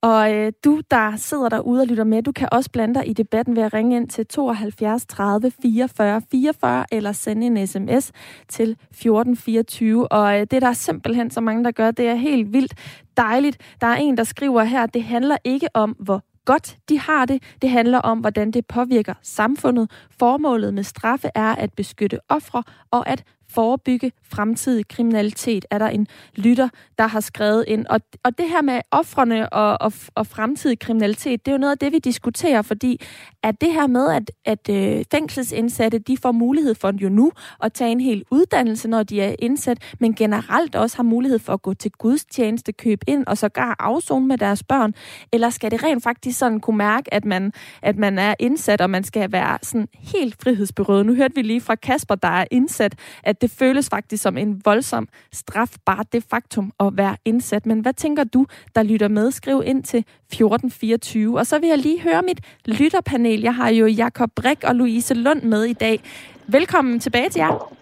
[0.00, 3.12] Og øh, du, der sidder derude og lytter med, du kan også blande dig i
[3.12, 8.12] debatten ved at ringe ind til 72 30 44 44 eller sende en sms
[8.48, 10.12] til 1424.
[10.12, 12.74] Og øh, det, der er simpelthen så mange, der gør, det er helt vildt
[13.16, 13.58] dejligt.
[13.80, 17.42] Der er en, der skriver her, det handler ikke om, hvor godt de har det.
[17.62, 19.90] Det handler om, hvordan det påvirker samfundet.
[20.18, 26.06] Formålet med straffe er at beskytte ofre og at forebygge fremtidig kriminalitet, er der en
[26.36, 27.86] lytter, der har skrevet ind.
[27.86, 31.72] Og, og det her med offrene og, og, og fremtidig kriminalitet, det er jo noget
[31.72, 33.00] af det, vi diskuterer, fordi
[33.42, 37.32] at det her med, at, at øh, fængselsindsatte, de får mulighed for jo nu
[37.62, 41.52] at tage en hel uddannelse, når de er indsat, men generelt også har mulighed for
[41.52, 44.94] at gå til gudstjeneste, købe ind og sågar afzone med deres børn,
[45.32, 48.90] eller skal det rent faktisk sådan kunne mærke, at man, at man er indsat, og
[48.90, 51.06] man skal være sådan helt frihedsberøvet.
[51.06, 54.62] Nu hørte vi lige fra Kasper, der er indsat, at det føles faktisk som en
[54.64, 57.66] voldsom straf, bare det faktum at være indsat.
[57.66, 59.30] Men hvad tænker du, der lytter med?
[59.30, 61.38] Skriv ind til 1424.
[61.38, 63.40] Og så vil jeg lige høre mit lytterpanel.
[63.40, 66.00] Jeg har jo Jakob Brik og Louise Lund med i dag.
[66.46, 67.72] Velkommen tilbage til jer.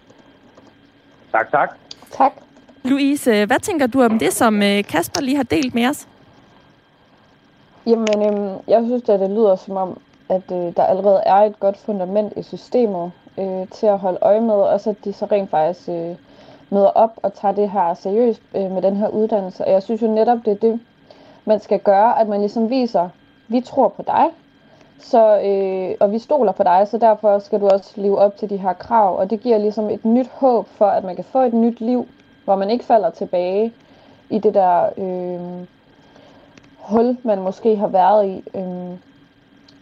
[1.31, 1.69] Tak, tak.
[2.11, 2.31] Tak.
[2.83, 6.07] Louise, hvad tænker du om det, som øh, Kasper lige har delt med os?
[7.85, 11.59] Jamen, øhm, jeg synes, at det lyder som om, at øh, der allerede er et
[11.59, 15.49] godt fundament i systemet øh, til at holde øje med, og så de så rent
[15.49, 16.15] faktisk øh,
[16.69, 19.65] møder op og tager det her seriøst øh, med den her uddannelse.
[19.65, 20.79] Og jeg synes jo netop, det er det,
[21.45, 23.09] man skal gøre, at man ligesom viser,
[23.47, 24.25] vi tror på dig,
[24.99, 28.49] så, øh, og vi stoler på dig, så derfor skal du også leve op til
[28.49, 29.17] de her krav.
[29.17, 32.07] Og det giver ligesom et nyt håb for, at man kan få et nyt liv,
[32.43, 33.73] hvor man ikke falder tilbage
[34.29, 35.67] i det der øh,
[36.77, 38.43] hul, man måske har været i.
[38.55, 38.97] Øh,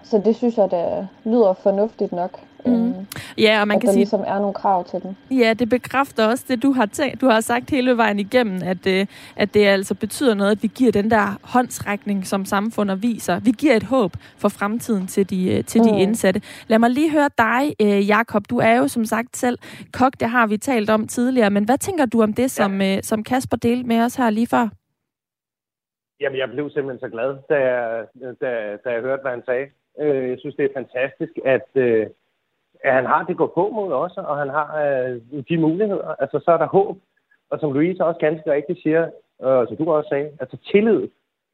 [0.06, 2.40] så det synes jeg, der lyder fornuftigt nok.
[2.66, 2.94] Mm.
[3.38, 5.16] Ja, og man at kan der sige, ligesom er nogle krav til dem.
[5.32, 8.88] ja, det bekræfter også det, du har, tænkt, du har sagt hele vejen igennem, at,
[8.88, 13.40] øh, at det altså betyder noget, at vi giver den der håndsrækning, som samfundet viser.
[13.40, 15.98] Vi giver et håb for fremtiden til de, øh, til de Mm.
[15.98, 16.42] indsatte.
[16.68, 18.44] Lad mig lige høre dig, øh, Jakob.
[18.50, 19.58] Du er jo som sagt selv
[19.94, 22.98] kok, det har vi talt om tidligere, men hvad tænker du om det, som, øh,
[23.04, 24.68] som Kasper delte med os her lige før?
[26.22, 28.06] Jamen, jeg blev simpelthen så glad, da jeg,
[28.42, 28.48] da,
[28.86, 29.66] da jeg hørte, hvad han sagde.
[30.00, 32.08] Øh, jeg synes, det er fantastisk, at, øh,
[32.84, 36.08] at han har det gå på mod også, og han har øh, de muligheder.
[36.20, 36.98] Altså, så er der håb.
[37.50, 41.08] Og som Louise også ganske rigtigt siger, og som du også sagde, altså tillid.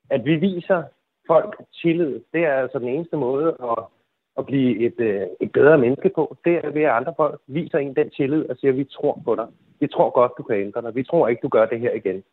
[0.09, 0.83] At vi viser
[1.27, 3.83] folk tillid, det er altså den eneste måde at,
[4.37, 6.37] at blive et, øh, et bedre menneske på.
[6.45, 9.35] Det er ved, at andre folk viser en den tillid og siger, vi tror på
[9.35, 9.47] dig.
[9.79, 10.95] Vi tror godt, du kan ændre dig.
[10.95, 12.23] Vi tror ikke, du gør det her igen.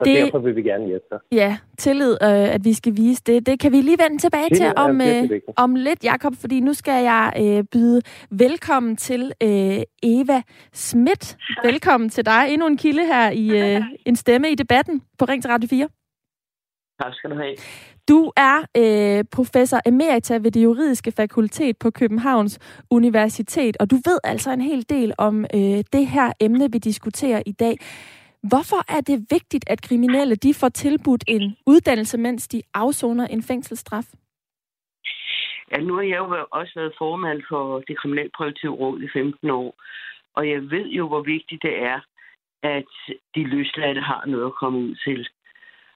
[0.00, 1.18] Så Det- derfor vil vi gerne hjælpe dig.
[1.32, 3.46] Ja, tillid, øh, at vi skal vise det.
[3.46, 6.72] Det kan vi lige vende tilbage Tillid til om, øh, om lidt, Jakob, fordi nu
[6.74, 11.36] skal jeg øh, byde velkommen til øh, Eva Schmidt.
[11.64, 12.46] Velkommen til dig.
[12.48, 15.88] Endnu en kilde her i øh, en stemme i debatten på Ring til Radio 4.
[17.02, 17.54] Tak skal du have.
[18.08, 22.58] Du er øh, professor emerita ved det juridiske fakultet på Københavns
[22.90, 25.60] Universitet, og du ved altså en hel del om øh,
[25.92, 27.76] det her emne, vi diskuterer i dag.
[28.42, 33.42] Hvorfor er det vigtigt, at kriminelle de får tilbudt en uddannelse, mens de afsoner en
[33.42, 34.06] fængselsstraf?
[35.70, 39.82] Ja, nu har jeg jo også været formand for det kriminalpræventive råd i 15 år,
[40.34, 42.00] og jeg ved jo, hvor vigtigt det er,
[42.62, 42.92] at
[43.34, 45.28] de løsladte har noget at komme ud til.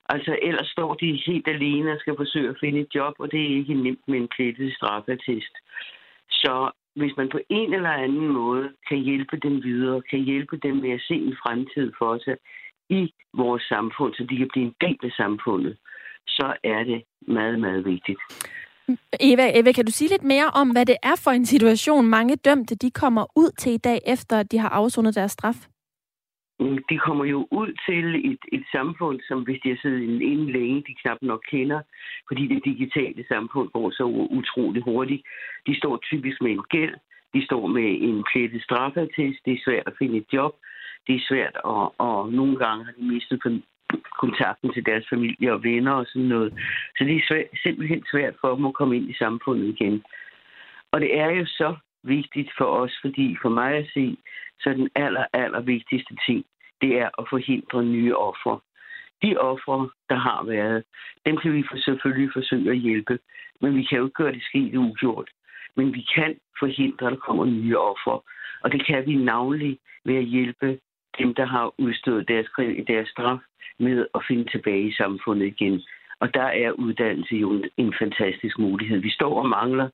[0.08, 3.40] Altså, ellers står de helt alene og skal forsøge at finde et job, og det
[3.40, 5.54] er ikke nemt med en plettet straffetest.
[6.30, 10.76] Så hvis man på en eller anden måde kan hjælpe dem videre, kan hjælpe dem
[10.76, 12.36] med at se en fremtid for sig
[12.88, 15.76] i vores samfund, så de kan blive en del af samfundet,
[16.26, 18.20] så er det meget, meget vigtigt.
[19.20, 22.36] Eva, Eva, kan du sige lidt mere om, hvad det er for en situation, mange
[22.36, 25.56] dømte de kommer ud til i dag, efter de har afsonet deres straf?
[26.60, 30.52] Mm, de kommer jo ud til et, et samfund, som hvis de har siddet inde
[30.52, 31.80] længe, de knap nok kender,
[32.28, 34.04] fordi det digitale samfund går så
[34.38, 35.22] utrolig hurtigt.
[35.66, 36.94] De står typisk med en gæld,
[37.34, 40.54] de står med en plettet straffetest, det er svært at finde et job,
[41.06, 43.62] det er svært, og, og nogle gange har de mistet
[44.20, 46.52] kontakten til deres familie og venner og sådan noget.
[46.96, 50.04] Så det er svært, simpelthen svært for dem at komme ind i samfundet igen.
[50.92, 54.16] Og det er jo så vigtigt for os, fordi for mig at se,
[54.60, 56.44] så er den aller, aller vigtigste ting,
[56.80, 58.60] det er at forhindre nye ofre.
[59.22, 60.84] De ofre, der har været,
[61.26, 63.18] dem kan vi for- selvfølgelig forsøge at hjælpe,
[63.60, 65.30] men vi kan jo ikke gøre det sket ugjort.
[65.76, 68.20] Men vi kan forhindre, at der kommer nye ofre,
[68.60, 70.78] Og det kan vi navnlig ved at hjælpe
[71.18, 72.46] dem, der har udstået deres,
[72.86, 73.38] deres straf,
[73.78, 75.82] med at finde tilbage i samfundet igen.
[76.20, 78.98] Og der er uddannelse jo en, en fantastisk mulighed.
[78.98, 79.88] Vi står og mangler,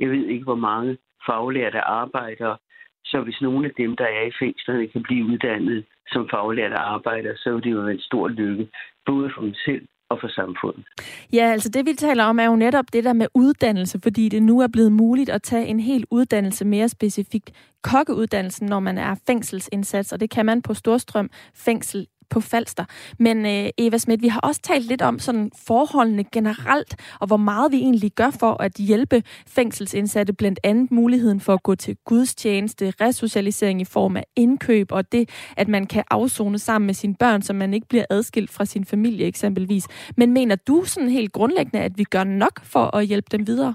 [0.00, 2.56] jeg ved ikke hvor mange faglærte arbejdere,
[3.04, 7.36] så hvis nogle af dem, der er i fængslerne, kan blive uddannet som faglærte arbejdere,
[7.36, 8.68] så vil det jo en stor lykke,
[9.06, 10.84] både for dem selv og for samfundet.
[11.32, 14.42] Ja, altså det vi taler om er jo netop det der med uddannelse, fordi det
[14.42, 19.14] nu er blevet muligt at tage en hel uddannelse mere specifikt kokkeuddannelsen, når man er
[19.26, 22.84] fængselsindsats, og det kan man på Storstrøm Fængsel på Falster.
[23.18, 27.36] Men øh, Eva Schmidt, vi har også talt lidt om sådan forholdene generelt, og hvor
[27.36, 29.22] meget vi egentlig gør for at hjælpe
[29.56, 35.12] fængselsindsatte, blandt andet muligheden for at gå til gudstjeneste, resocialisering i form af indkøb, og
[35.12, 38.64] det, at man kan afzone sammen med sine børn, så man ikke bliver adskilt fra
[38.64, 40.12] sin familie eksempelvis.
[40.16, 43.74] Men mener du sådan helt grundlæggende, at vi gør nok for at hjælpe dem videre?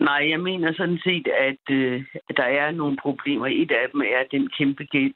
[0.00, 2.04] Nej, jeg mener sådan set, at øh,
[2.36, 3.46] der er nogle problemer.
[3.46, 5.14] Et af dem er den kæmpe gæld,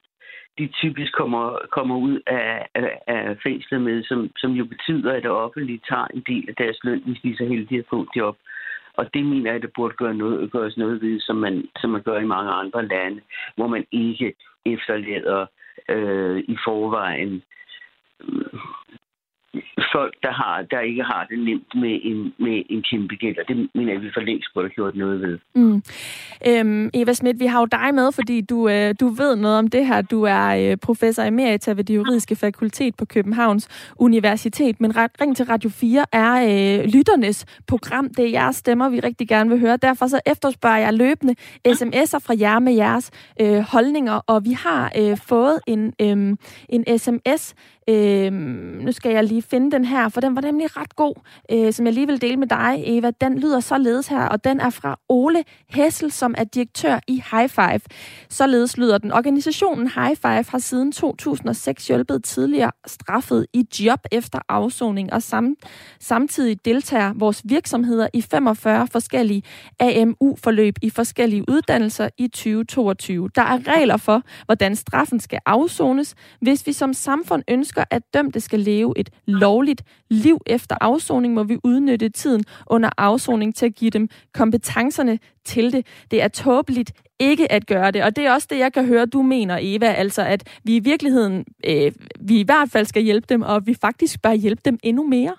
[0.58, 5.22] de typisk kommer, kommer ud af, af, af fængslet med, som, som jo betyder, at
[5.22, 8.06] det offentlige tager en del af deres løn, hvis de er så heldige at få
[8.16, 8.36] job.
[8.94, 11.90] Og det mener jeg, at det burde gøre noget, gøres noget ved, som man, som
[11.90, 13.20] man gør i mange andre lande,
[13.56, 14.34] hvor man ikke
[14.66, 15.46] efterlader
[15.88, 17.42] øh, i forvejen
[19.92, 23.44] folk, der, har, der ikke har det nemt med en, med en kæmpe gæld, og
[23.48, 25.38] det mener jeg, vi for længst burde have gjort noget ved.
[25.54, 25.82] Mm.
[26.48, 29.68] Øhm, Eva Schmidt, vi har jo dig med, fordi du, øh, du ved noget om
[29.68, 30.02] det her.
[30.02, 35.46] Du er øh, professor emerita ved det juridiske fakultet på Københavns Universitet, men Ring til
[35.46, 38.08] Radio 4 er øh, lytternes program.
[38.08, 39.76] Det er jeres stemmer, vi rigtig gerne vil høre.
[39.76, 41.34] Derfor så efterspørger jeg løbende
[41.68, 46.36] sms'er fra jer med jeres øh, holdninger, og vi har øh, fået en, øh,
[46.68, 47.54] en sms
[47.88, 48.32] Øh,
[48.82, 51.14] nu skal jeg lige finde den her, for den var nemlig ret god,
[51.50, 53.10] øh, som jeg lige vil dele med dig, Eva.
[53.20, 57.48] Den lyder således her, og den er fra Ole Hessel, som er direktør i High
[57.48, 57.80] Five.
[58.28, 59.12] Således lyder den.
[59.12, 65.56] Organisationen High Five har siden 2006 hjulpet tidligere straffet i job efter afsoning, og sam,
[66.00, 69.42] samtidig deltager vores virksomheder i 45 forskellige
[69.80, 73.28] AMU-forløb i forskellige uddannelser i 2022.
[73.34, 78.02] Der er regler for, hvordan straffen skal afsones, hvis vi som samfund ønsker ønsker, at
[78.14, 83.66] dømte skal leve et lovligt liv efter afsoning, må vi udnytte tiden under afsoning til
[83.66, 85.86] at give dem kompetencerne til det.
[86.10, 89.06] Det er tåbeligt ikke at gøre det, og det er også det, jeg kan høre,
[89.06, 93.26] du mener, Eva, altså at vi i virkeligheden, øh, vi i hvert fald skal hjælpe
[93.28, 95.34] dem, og vi faktisk bør hjælpe dem endnu mere.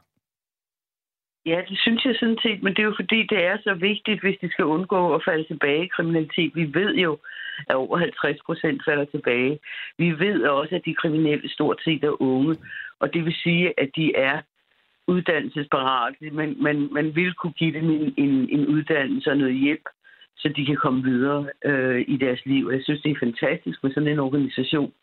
[1.46, 4.22] Ja, det synes jeg sådan set, men det er jo fordi, det er så vigtigt,
[4.22, 6.52] hvis de skal undgå at falde tilbage i kriminalitet.
[6.56, 7.18] Vi ved jo,
[7.70, 9.60] at over 50 procent falder tilbage.
[9.98, 12.56] Vi ved også, at de kriminelle stort set er unge,
[13.00, 14.42] og det vil sige, at de er
[15.08, 19.86] uddannelsesparate, men man, man vil kunne give dem en, en, en uddannelse og noget hjælp,
[20.38, 22.70] så de kan komme videre øh, i deres liv.
[22.74, 24.94] Jeg synes, det er fantastisk med sådan en organisation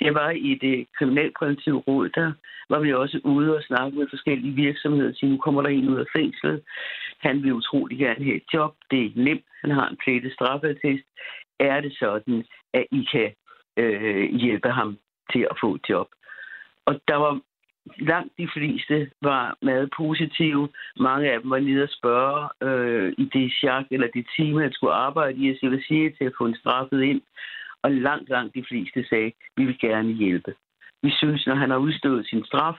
[0.00, 2.32] det var i det kriminalpræventive råd, der
[2.70, 5.98] var vi også ude og snakke med forskellige virksomheder, sige, nu kommer der en ud
[5.98, 6.62] af fængslet.
[7.18, 8.74] Han vil utrolig gerne have et job.
[8.90, 9.44] Det er nemt.
[9.60, 11.04] Han har en plettet straffetest.
[11.60, 12.44] Er det sådan,
[12.74, 13.30] at I kan
[13.76, 14.98] øh, hjælpe ham
[15.32, 16.08] til at få et job?
[16.86, 17.40] Og der var
[17.98, 20.68] langt de fleste var meget positive.
[20.96, 24.72] Mange af dem var nede og spørge øh, i det chak eller det team, han
[24.72, 25.56] skulle arbejde i, at
[25.88, 27.22] sige til at få en straffet ind.
[27.82, 30.54] Og langt, langt de fleste sagde, vi vil gerne hjælpe.
[31.02, 32.74] Vi synes, når han har udstået sin straf,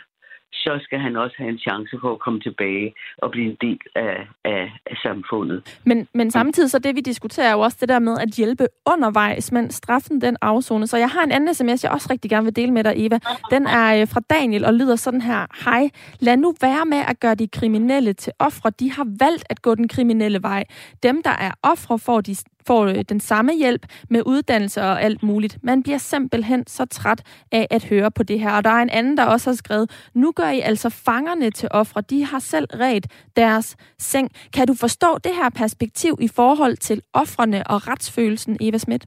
[0.51, 3.79] så skal han også have en chance for at komme tilbage og blive en del
[3.95, 5.79] af, af, af samfundet.
[5.85, 8.67] Men, men samtidig så det, vi diskuterer, er jo også det der med at hjælpe
[8.93, 10.87] undervejs, men straffen den afzone.
[10.87, 13.19] Så jeg har en anden sms, jeg også rigtig gerne vil dele med dig, Eva.
[13.51, 15.45] Den er øh, fra Daniel og lyder sådan her.
[15.65, 15.89] Hej,
[16.19, 18.69] lad nu være med at gøre de kriminelle til ofre.
[18.79, 20.63] De har valgt at gå den kriminelle vej.
[21.03, 22.35] Dem, der er ofre, får de
[22.69, 25.55] får øh, den samme hjælp med uddannelse og alt muligt.
[25.63, 28.51] Man bliver simpelthen så træt af at høre på det her.
[28.57, 31.69] Og der er en anden, der også har skrevet, nu gør I altså fangerne til
[31.71, 32.01] ofre.
[32.01, 33.05] De har selv ret
[33.35, 33.67] deres
[33.97, 34.27] seng.
[34.55, 39.05] Kan du forstå det her perspektiv i forhold til offrene og retsfølelsen, Eva Schmidt?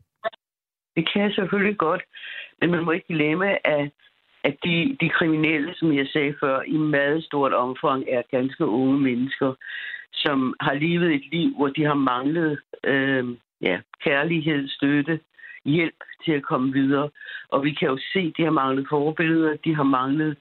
[0.97, 2.03] Det kan jeg selvfølgelig godt,
[2.61, 3.91] men man må ikke glemme, at,
[4.45, 8.99] at de, de kriminelle, som jeg sagde før, i meget stort omfang er ganske unge
[9.01, 9.55] mennesker,
[10.15, 13.25] som har levet et liv, hvor de har manglet øh,
[13.63, 15.21] ja, kærlighed, støtte,
[15.65, 17.11] hjælp til at komme videre.
[17.49, 20.37] Og vi kan jo se, at de har manglet forbilleder, de har manglet,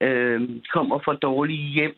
[0.00, 0.40] øh,
[0.72, 1.94] kommer fra dårlige hjem,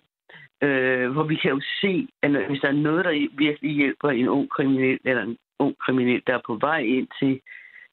[0.62, 4.28] øh, hvor vi kan jo se, at hvis der er noget, der virkelig hjælper en
[4.28, 7.40] ung kriminel, eller en ung kriminel, der er på vej ind til,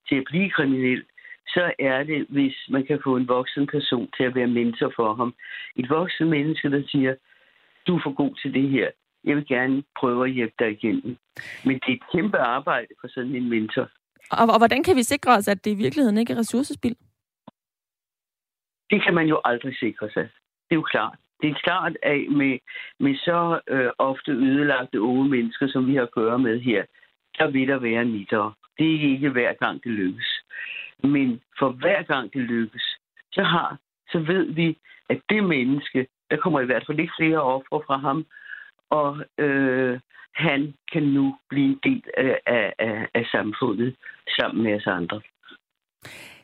[0.10, 1.04] til at blive kriminel,
[1.48, 5.14] så er det, hvis man kan få en voksen person til at være mentor for
[5.14, 5.34] ham.
[5.76, 7.16] Et voksen menneske, der siger,
[7.88, 8.90] du er for god til det her.
[9.24, 11.18] Jeg vil gerne prøve at hjælpe dig igennem.
[11.66, 13.90] Men det er et kæmpe arbejde for sådan en mentor.
[14.32, 16.96] Og, og hvordan kan vi sikre os, at det i virkeligheden ikke er ressourcespil?
[18.90, 20.24] Det kan man jo aldrig sikre sig.
[20.70, 21.18] Det er jo klart.
[21.42, 22.60] Det er klart, at med,
[23.00, 26.84] med så øh, ofte ødelagte unge mennesker, som vi har at gøre med her,
[27.38, 28.58] der vil der være nitter.
[28.78, 30.32] Det er ikke hver gang, det lykkes.
[31.04, 32.84] Men for hver gang det lykkes,
[33.32, 33.78] så har
[34.12, 34.78] så ved vi,
[35.10, 38.26] at det menneske, der kommer i hvert fald ikke flere ofre fra ham,
[39.00, 40.00] og øh,
[40.36, 43.96] han kan nu blive en del af, af, af samfundet
[44.40, 45.22] sammen med os andre.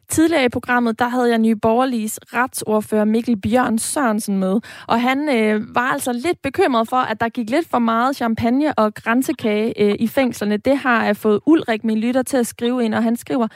[0.09, 5.29] Tidligere i programmet, der havde jeg Nye Borgerliges retsordfører Mikkel Bjørn Sørensen med, og han
[5.29, 9.81] øh, var altså lidt bekymret for, at der gik lidt for meget champagne og grænsekage
[9.81, 10.57] øh, i fængslerne.
[10.57, 13.47] Det har jeg fået Ulrik, min lytter, til at skrive ind, og han skriver,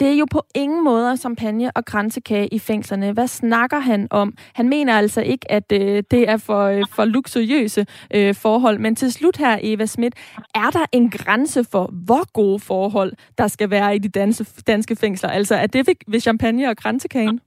[0.00, 3.12] det er jo på ingen måde champagne og grænsekage i fængslerne.
[3.12, 4.34] Hvad snakker han om?
[4.54, 8.78] Han mener altså ikke, at øh, det er for, øh, for luksuriøse øh, forhold.
[8.78, 10.14] Men til slut her, Eva Schmidt,
[10.54, 14.96] er der en grænse for, hvor gode forhold der skal være i de danske, danske
[14.96, 15.30] fængsler?
[15.30, 17.40] Altså, er det ved champagne og kransekagen?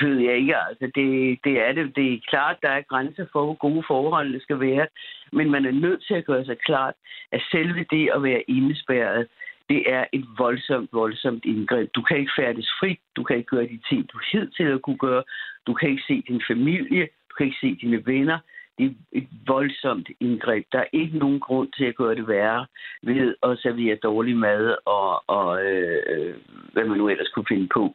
[0.00, 0.56] Det ved jeg ikke.
[0.56, 1.96] Altså, det, det er det.
[1.96, 4.86] Det er klart, der er grænser for, hvor gode forhold det skal være.
[5.32, 6.94] Men man er nødt til at gøre sig klart,
[7.32, 9.28] at selve det at være indespærret,
[9.68, 11.90] det er et voldsomt, voldsomt indgreb.
[11.94, 12.98] Du kan ikke færdes frit.
[13.16, 15.22] Du kan ikke gøre de ting, du hed til at kunne gøre.
[15.66, 17.08] Du kan ikke se din familie.
[17.28, 18.38] Du kan ikke se dine venner
[18.78, 20.64] det er et voldsomt indgreb.
[20.72, 22.66] Der er ikke nogen grund til at gøre det værre
[23.02, 26.36] ved at servere dårlig mad og, og øh,
[26.72, 27.94] hvad man nu ellers kunne finde på.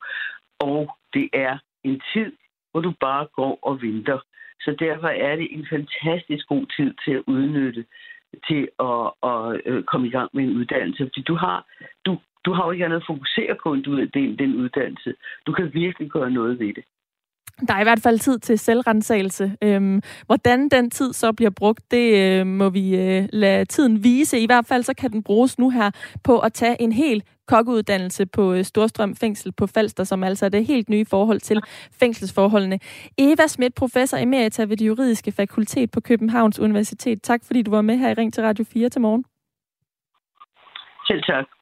[0.60, 2.32] Og det er en tid,
[2.72, 4.20] hvor du bare går og venter.
[4.62, 7.86] Så derfor er det en fantastisk god tid til at udnytte
[8.48, 11.04] til at, at øh, komme i gang med en uddannelse.
[11.04, 11.66] Fordi du har,
[12.06, 15.14] du, du har jo ikke andet at fokusere på, end du, den, den uddannelse.
[15.48, 16.84] Du kan virkelig gøre noget ved det.
[17.68, 19.52] Der er i hvert fald tid til selvrensagelse.
[19.62, 24.40] Øhm, hvordan den tid så bliver brugt, det øh, må vi øh, lade tiden vise.
[24.40, 25.92] I hvert fald så kan den bruges nu her
[26.24, 30.50] på at tage en hel kokkeuddannelse på øh, Storstrøm Fængsel på Falster, som altså er
[30.50, 31.62] det helt nye forhold til
[32.00, 32.80] fængselsforholdene.
[33.18, 37.22] Eva Schmidt, professor emerita ved det juridiske fakultet på Københavns Universitet.
[37.24, 39.26] Tak fordi du var med her i Ring til Radio 4 til morgen.
[41.08, 41.57] Selv tak.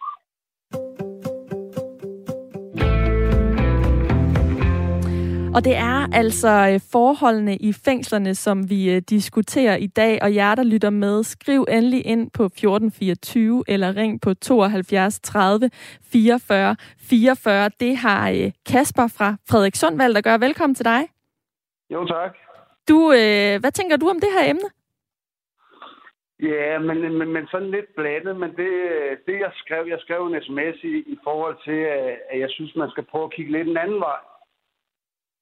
[5.56, 10.36] Og det er altså øh, forholdene i fængslerne, som vi øh, diskuterer i dag, og
[10.36, 15.70] jer, der lytter med, skriv endelig ind på 1424 eller ring på 72 30
[16.12, 17.70] 44 44.
[17.80, 20.40] Det har øh, Kasper fra Frederikssund valgt at gøre.
[20.40, 21.02] Velkommen til dig.
[21.90, 22.38] Jo, tak.
[22.90, 24.70] Du, øh, hvad tænker du om det her emne?
[26.52, 28.72] Ja, men, men, men sådan lidt blandet, men det,
[29.28, 31.80] det jeg skrev, jeg skrev en sms i, i forhold til,
[32.32, 34.20] at jeg synes, man skal prøve at kigge lidt en anden vej.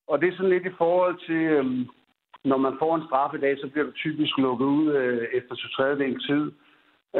[0.07, 1.87] Og det er sådan lidt i forhold til, øhm,
[2.43, 5.55] når man får en straf i dag, så bliver du typisk lukket ud øh, efter
[5.55, 6.51] to tredjedel tid.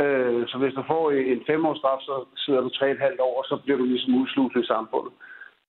[0.02, 3.46] Øh, så hvis du får en femårsstraf, så sidder du tre et halvt år, og
[3.46, 5.14] så bliver du ligesom udsluset i samfundet.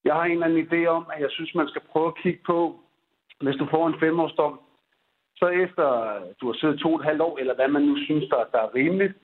[0.05, 2.41] Jeg har en eller anden idé om, at jeg synes, man skal prøve at kigge
[2.47, 2.81] på,
[3.41, 4.61] hvis du får en femårsdom,
[5.37, 7.97] så efter øh, du har siddet to og et halvt år, eller hvad man nu
[8.07, 9.15] synes, der, der er rimeligt,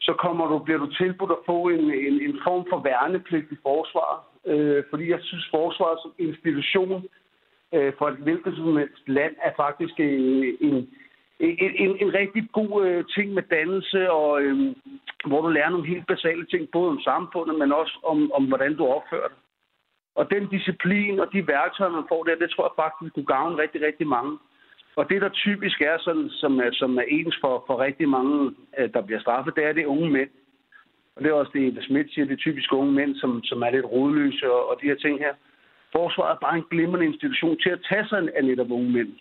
[0.00, 3.56] så kommer du, bliver du tilbudt at få en, en, en form for værnepligt i
[3.62, 4.10] forsvar.
[4.46, 7.04] Øh, fordi jeg synes, forsvaret som institution
[7.74, 10.76] øh, for et hvilket som helst land er faktisk øh, en,
[11.40, 14.74] en, en, en rigtig god øh, ting med dannelse, og øh,
[15.26, 18.76] hvor du lærer nogle helt basale ting, både om samfundet, men også om, om hvordan
[18.76, 19.36] du opfører dig.
[20.14, 23.62] Og den disciplin og de værktøjer, man får der, det tror jeg faktisk kunne gavne
[23.62, 24.38] rigtig, rigtig mange.
[24.96, 28.54] Og det, der typisk er, sådan, som, er, som er ens for, for rigtig mange,
[28.78, 30.30] øh, der bliver straffet, det er det unge mænd.
[31.16, 33.62] Og det er også det, Eva Schmidt siger, det er typisk unge mænd, som, som
[33.62, 35.34] er lidt rodløse og, og de her ting her.
[35.92, 39.12] Forsvaret er bare en glimrende institution til at tage sig af netop unge mænd.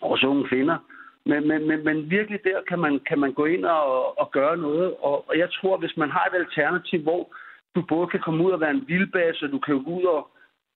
[0.00, 0.78] Også unge kvinder.
[1.26, 4.56] Men, men, men, men virkelig der kan man, kan man gå ind og, og gøre
[4.56, 4.94] noget.
[4.98, 7.34] Og, og jeg tror, hvis man har et alternativ, hvor
[7.74, 10.28] du både kan komme ud og være en vildbase, og du kan gå ud og,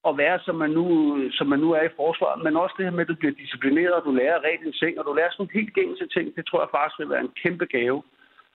[0.02, 0.86] og være, som man, nu,
[1.30, 3.94] som man nu er i forsvaret, men også det her med, at du bliver disciplineret,
[3.94, 6.60] og du lærer rent ting, og du lærer sådan nogle helt gængse ting, det tror
[6.60, 8.02] jeg faktisk vil være en kæmpe gave.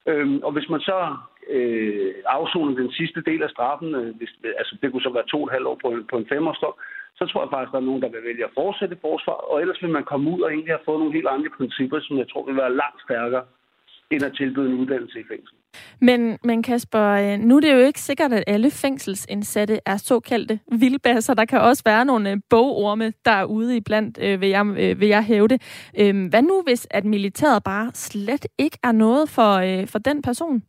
[0.08, 1.16] Øhm, og hvis man så
[1.50, 5.38] øh, afsoner den sidste del af straffen, øh, hvis, altså det kunne så være to
[5.42, 6.74] og et halvt år på en, på en femårsdom,
[7.16, 9.62] så tror jeg faktisk, at der er nogen, der vil vælge at fortsætte forsvar, og
[9.62, 12.30] ellers vil man komme ud og egentlig have fået nogle helt andre principper, som jeg
[12.30, 13.46] tror vil være langt stærkere,
[14.14, 15.56] end at tilbyde en uddannelse i fængsel.
[16.02, 20.60] Men, men Kasper, øh, nu er det jo ikke sikkert, at alle fængselsindsatte er såkaldte
[20.72, 21.34] vildbasser.
[21.34, 24.66] Der kan også være nogle øh, bogorme, der er ude i blandt, øh, vil, jeg,
[24.80, 25.90] øh, vil jeg hæve det.
[26.00, 29.52] Øhm, hvad nu, hvis at militæret bare slet ikke er noget for,
[29.92, 30.64] for den person?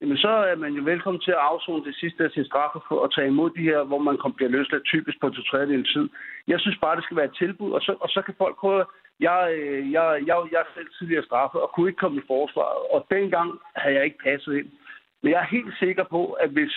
[0.00, 3.14] Jamen, så er man jo velkommen til at afzone det sidste af sin straf og
[3.14, 6.08] tage imod de her, hvor man bliver løsladt typisk på to tredjedel tid.
[6.48, 8.84] Jeg synes bare, det skal være et tilbud, og så, og så kan folk prøve
[9.20, 12.82] jeg, øh, jeg, jeg, jeg er selv tidligere straffet og kunne ikke komme i forsvaret,
[12.94, 14.70] og dengang havde jeg ikke passet ind.
[15.22, 16.74] Men jeg er helt sikker på, at hvis,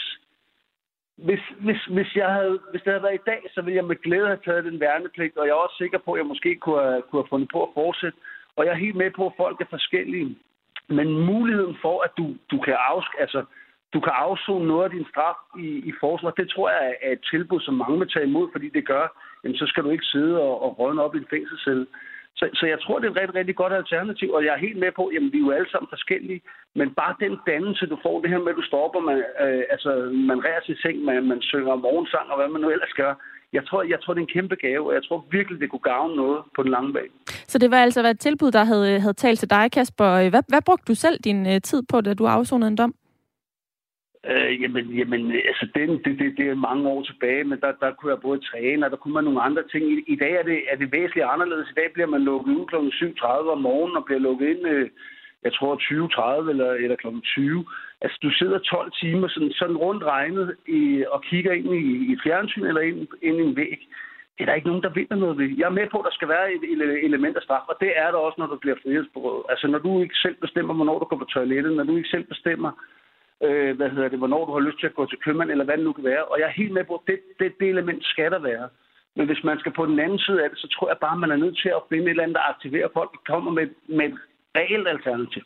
[1.17, 4.01] hvis, hvis, hvis, jeg havde, hvis det havde været i dag, så ville jeg med
[4.05, 6.81] glæde have taget den værnepligt, og jeg er også sikker på, at jeg måske kunne
[6.81, 8.17] have, kunne have fundet på at fortsætte.
[8.55, 10.37] Og jeg er helt med på, at folk er forskellige.
[10.89, 13.45] Men muligheden for, at du, du kan afsk, altså,
[13.93, 17.23] du kan afzone noget af din straf i, i forsvar, det tror jeg er et
[17.31, 19.05] tilbud, som mange vil tage imod, fordi det gør,
[19.43, 21.87] jamen, så skal du ikke sidde og, og rådne op i en fængselscelle.
[22.41, 24.79] Så, så jeg tror, det er et rigtig, rigtig godt alternativ, og jeg er helt
[24.83, 26.41] med på, at vi er jo alle sammen forskellige,
[26.79, 29.91] men bare den dannelse, du får, det her med, at du stopper, man, øh, altså,
[30.29, 33.13] man rærer sig seng, man, man synger morgensang, og hvad man nu ellers gør.
[33.57, 35.87] Jeg tror, jeg tror, det er en kæmpe gave, og jeg tror virkelig, det kunne
[35.93, 37.13] gavne noget på den lange bane.
[37.51, 40.09] Så det var altså et tilbud, der havde, øh, havde talt til dig, Kasper.
[40.21, 42.93] Øh, hvad, hvad brugte du selv din øh, tid på, da du afsonede en dom?
[44.29, 47.91] Øh, jamen, jamen altså, den, det, det, det er mange år tilbage, men der, der
[47.93, 49.83] kunne jeg både træne, og der kunne man nogle andre ting.
[49.91, 51.69] I, i dag er det, er det væsentligt anderledes.
[51.69, 52.75] I dag bliver man lukket ind kl.
[52.75, 54.89] 7.30 om morgenen og bliver lukket ind, øh,
[55.43, 57.07] jeg tror 20.30 eller, eller kl.
[57.23, 57.65] 20.
[58.01, 62.17] Altså, du sidder 12 timer sådan, sådan rundt regnet i, og kigger ind i, i
[62.23, 63.79] fjernsyn eller ind, ind i en væg.
[64.35, 65.49] Det er der ikke nogen, der vinder noget ved.
[65.57, 66.63] Jeg er med på, at der skal være et
[67.07, 69.43] element af straf, og det er der også, når du bliver frihedsberøvet.
[69.49, 72.23] Altså, når du ikke selv bestemmer, hvornår du går på toilettet, når du ikke selv
[72.23, 73.00] bestemmer, øh,
[73.77, 75.85] hvad hedder det, hvornår du har lyst til at gå til købmand, eller hvad det
[75.85, 76.23] nu kan være.
[76.23, 78.69] Og jeg er helt med på, at det, det, det element skal der være.
[79.15, 81.19] Men hvis man skal på den anden side af det, så tror jeg bare, at
[81.19, 83.67] man er nødt til at finde et eller andet, der aktiverer folk, der kommer med,
[83.97, 84.17] med et
[84.55, 85.43] reelt alternativ.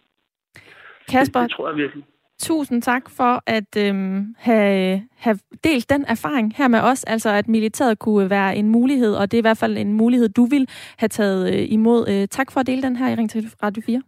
[1.12, 2.04] Kasper, det, det tror jeg virkelig.
[2.40, 7.48] Tusind tak for at øhm, have, have delt den erfaring her med os, altså at
[7.48, 10.70] militæret kunne være en mulighed, og det er i hvert fald en mulighed, du vil
[10.98, 12.08] have taget øh, imod.
[12.10, 14.02] Øh, tak for at dele den her i Ring til Radio 4.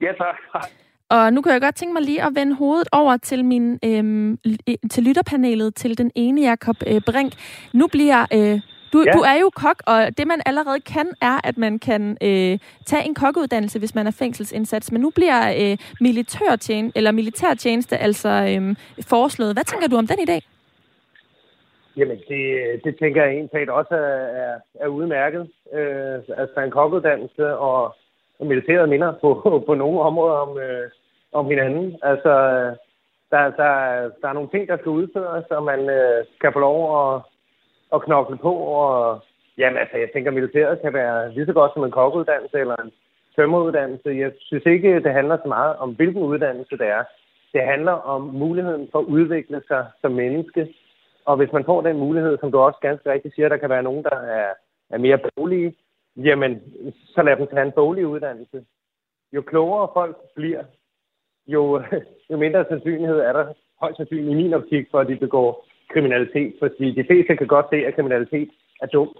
[0.00, 0.70] Ja, tak.
[1.08, 4.38] Og nu kan jeg godt tænke mig lige at vende hovedet over til min øhm,
[4.90, 7.32] til lytterpanelet, til den ene Jakob øh, Brink.
[7.72, 8.60] Nu bliver øh,
[8.92, 9.12] du, ja.
[9.12, 13.06] du er jo kok, og det man allerede kan, er, at man kan øh, tage
[13.06, 14.92] en kokkeuddannelse, hvis man er fængselsindsats.
[14.92, 18.76] Men nu bliver øh, militærtjen, eller militærtjeneste altså øh,
[19.08, 19.52] foreslået.
[19.54, 20.42] Hvad tænker du om den i dag?
[21.96, 22.44] Jamen, det,
[22.84, 25.48] det tænker jeg egentlig også er, er, er udmærket.
[25.72, 27.96] Øh, altså en kokkeuddannelse og
[28.40, 29.28] militæret minder på,
[29.66, 30.90] på nogle områder om, øh,
[31.32, 31.98] om hinanden.
[32.02, 32.32] Altså,
[33.30, 33.70] der, der,
[34.20, 37.22] der er nogle ting, der skal udføres, og man øh, kan få lov at,
[37.94, 38.52] at knokle på.
[38.54, 39.20] Og,
[39.58, 42.76] jamen, altså, jeg tænker, at militæret kan være lige så godt som en kokkeuddannelse eller
[42.76, 42.92] en
[43.36, 44.08] tømmeruddannelse.
[44.08, 47.04] Jeg synes ikke, det handler så meget om, hvilken uddannelse det er.
[47.52, 50.74] Det handler om muligheden for at udvikle sig som menneske.
[51.24, 53.82] Og hvis man får den mulighed, som du også ganske rigtigt siger, der kan være
[53.82, 54.50] nogen, der er,
[54.90, 55.74] er mere bolige,
[56.16, 56.62] Jamen,
[57.14, 58.64] så lad dem tage en boglig uddannelse.
[59.32, 60.64] Jo klogere folk bliver,
[61.46, 61.82] jo,
[62.30, 66.54] jo mindre sandsynlighed er der højst sandsynligt i min optik for, at de begår kriminalitet.
[66.58, 68.50] Fordi de fleste kan godt se, at kriminalitet
[68.82, 69.16] er dumt.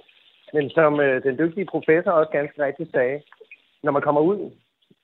[0.52, 3.22] Men som øh, den dygtige professor også ganske rigtigt sagde,
[3.82, 4.50] når man kommer ud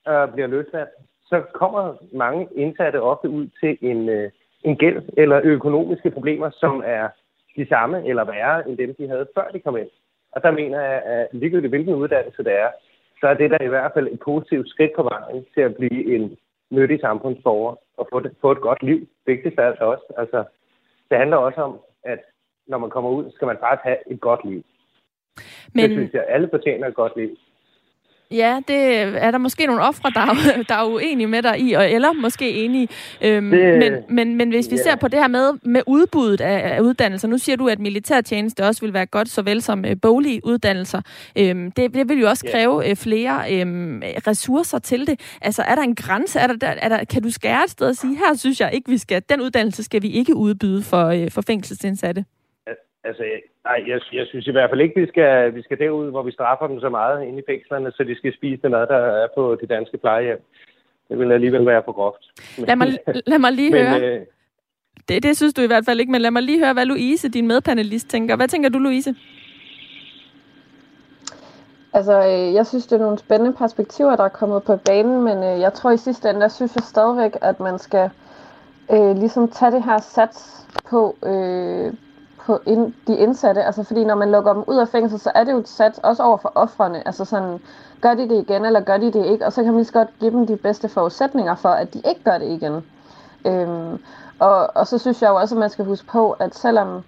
[0.05, 0.89] og bliver løsladt,
[1.27, 4.31] så kommer mange indsatte ofte ud til en, øh,
[4.65, 7.09] en gæld eller økonomiske problemer, som er
[7.57, 9.89] de samme eller værre end dem, de havde før de kom ind.
[10.33, 12.71] Og der mener jeg, at ligegyldigt hvilken uddannelse det er,
[13.21, 16.15] så er det der i hvert fald et positivt skridt på vejen til at blive
[16.15, 16.37] en
[16.71, 19.09] nyttig samfundsborger og få, det, få et godt liv.
[19.27, 20.05] Vigtigst er altså også.
[20.17, 20.45] Altså,
[21.11, 22.19] det handler også om, at
[22.67, 24.63] når man kommer ud, skal man faktisk have et godt liv.
[25.75, 25.85] Men...
[25.85, 27.37] Det synes jeg, alle fortjener et godt liv.
[28.33, 28.77] Ja, det
[29.25, 32.51] er der måske nogle ofre, der, er, der er uenige med dig i, eller måske
[32.51, 32.89] enige.
[33.21, 34.85] Øhm, det, men, men, men hvis vi yeah.
[34.85, 38.67] ser på det her med, med udbuddet af, af uddannelser, nu siger du, at militærtjeneste
[38.67, 41.01] også vil være godt, såvel som øh, boglige uddannelser.
[41.39, 43.67] Øhm, det, det vil jo også kræve øh, flere øh,
[44.27, 45.21] ressourcer til det.
[45.43, 46.39] Altså, er der en grænse?
[46.41, 48.91] Er der, er der, kan du skære et sted og sige, her synes jeg ikke,
[48.91, 52.25] vi skal, den uddannelse skal vi ikke udbyde for, øh, for fængselsindsatte?
[53.05, 53.23] Altså,
[53.65, 56.33] nej, jeg, jeg synes i hvert fald ikke, vi skal, vi skal derud, hvor vi
[56.33, 59.29] straffer dem så meget inde i fængslerne, så de skal spise det mad, der er
[59.37, 60.41] på de danske plejehjem.
[61.09, 62.25] Det vil alligevel være for groft.
[62.69, 62.89] Lad mig,
[63.27, 64.01] lad mig lige men, høre.
[64.01, 64.21] Øh,
[65.09, 67.29] det, det synes du i hvert fald ikke, men lad mig lige høre, hvad Louise,
[67.29, 68.37] din medpanelist, tænker.
[68.37, 69.15] Hvad tænker du, Louise?
[71.93, 75.39] Altså, øh, jeg synes, det er nogle spændende perspektiver, der er kommet på banen, men
[75.39, 78.11] øh, jeg tror i sidste ende, der synes jeg stadigvæk, at man skal
[78.93, 81.93] øh, ligesom tage det her sats på, øh,
[82.47, 83.63] på ind, de indsatte.
[83.63, 85.99] Altså fordi når man lukker dem ud af fængsel, så er det jo et sats
[85.99, 87.07] også over for offrene.
[87.07, 87.61] Altså sådan,
[88.01, 89.47] gør de det igen, eller gør de det ikke?
[89.47, 92.03] Og så kan man lige så godt give dem de bedste forudsætninger for, at de
[92.09, 92.85] ikke gør det igen.
[93.47, 93.99] Øhm,
[94.39, 97.05] og, og så synes jeg jo også, at man skal huske på, at selvom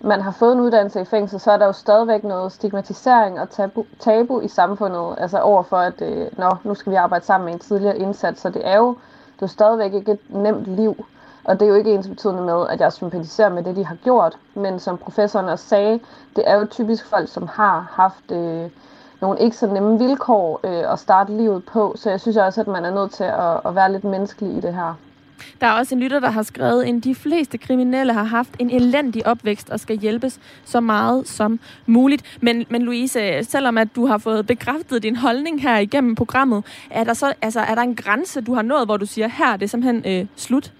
[0.00, 3.50] man har fået en uddannelse i fængsel, så er der jo stadigvæk noget stigmatisering og
[3.50, 7.52] tabu, tabu i samfundet, altså overfor, at øh, nå, nu skal vi arbejde sammen med
[7.54, 11.06] en tidligere indsats, så det er jo, det er jo stadigvæk ikke et nemt liv
[11.46, 13.96] og det er jo ikke ens betydende med, at jeg sympatiserer med det, de har
[14.04, 14.38] gjort.
[14.54, 16.00] Men som professoren også sagde,
[16.36, 18.70] det er jo typisk folk, som har haft øh,
[19.20, 21.94] nogle ikke så nemme vilkår øh, at starte livet på.
[21.96, 24.60] Så jeg synes også, at man er nødt til at, at være lidt menneskelig i
[24.60, 24.94] det her.
[25.60, 28.70] Der er også en lytter, der har skrevet, at de fleste kriminelle har haft en
[28.70, 32.38] elendig opvækst og skal hjælpes så meget som muligt.
[32.40, 37.04] Men, men Louise, selvom at du har fået bekræftet din holdning her igennem programmet, er
[37.04, 39.56] der så altså, er der en grænse, du har nået, hvor du siger, her er
[39.56, 40.72] det simpelthen øh, slut?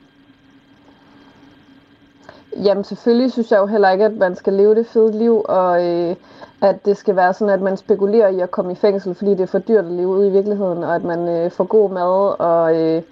[2.65, 5.87] Jamen selvfølgelig synes jeg jo heller ikke, at man skal leve det fede liv, og
[5.87, 6.17] øh,
[6.63, 9.41] at det skal være sådan, at man spekulerer i at komme i fængsel, fordi det
[9.41, 12.41] er for dyrt at leve ude i virkeligheden, og at man øh, får god mad
[12.41, 13.03] og øh,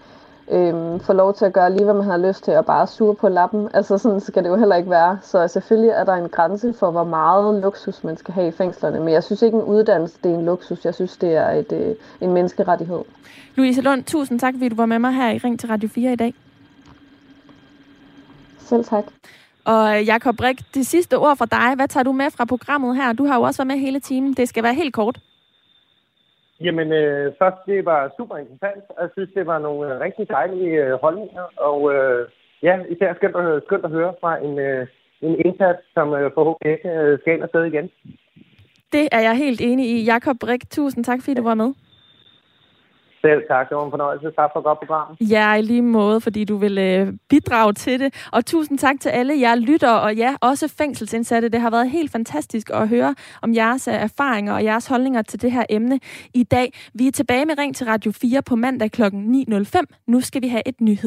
[0.50, 3.14] øh, får lov til at gøre lige, hvad man har lyst til, og bare suge
[3.14, 3.68] på lappen.
[3.74, 5.18] Altså sådan skal det jo heller ikke være.
[5.22, 9.00] Så selvfølgelig er der en grænse for, hvor meget luksus man skal have i fængslerne,
[9.00, 10.84] men jeg synes ikke, en uddannelse det er en luksus.
[10.84, 13.00] Jeg synes, det er et, øh, en menneskerettighed.
[13.54, 16.12] Louise Lund, tusind tak, fordi du var med mig her i Ring til Radio 4
[16.12, 16.34] i dag.
[18.64, 19.04] Selv tak.
[19.64, 21.76] Og øh, Jakob Rik, det sidste ord fra dig.
[21.76, 23.12] Hvad tager du med fra programmet her?
[23.12, 24.32] Du har jo også været med hele timen.
[24.34, 25.18] Det skal være helt kort.
[26.60, 28.84] Jamen, øh, først, det var super interessant.
[29.00, 31.46] Jeg synes, det var nogle øh, rigtig dejlige øh, holdninger.
[31.56, 32.28] Og øh,
[32.62, 34.86] ja, især skønt at, skønt at høre fra en, øh,
[35.20, 37.90] en indsats, som øh, forhåbentlig ikke øh, skal ind og sted igen.
[38.92, 40.04] Det er jeg helt enig i.
[40.04, 41.70] Jakob Rik, tusind tak, fordi du var med.
[43.24, 43.68] Selv tak.
[43.68, 44.30] Det var en fornøjelse.
[44.36, 45.16] Tak for et godt program.
[45.20, 48.28] Ja, i lige måde, fordi du vil øh, bidrage til det.
[48.32, 51.48] Og tusind tak til alle jer lytter, og ja, også fængselsindsatte.
[51.48, 55.42] Det har været helt fantastisk at høre om jeres øh, erfaringer og jeres holdninger til
[55.42, 56.00] det her emne
[56.34, 56.72] i dag.
[56.94, 59.02] Vi er tilbage med Ring til Radio 4 på mandag kl.
[59.02, 59.80] 9.05.
[60.06, 61.04] Nu skal vi have et nyheds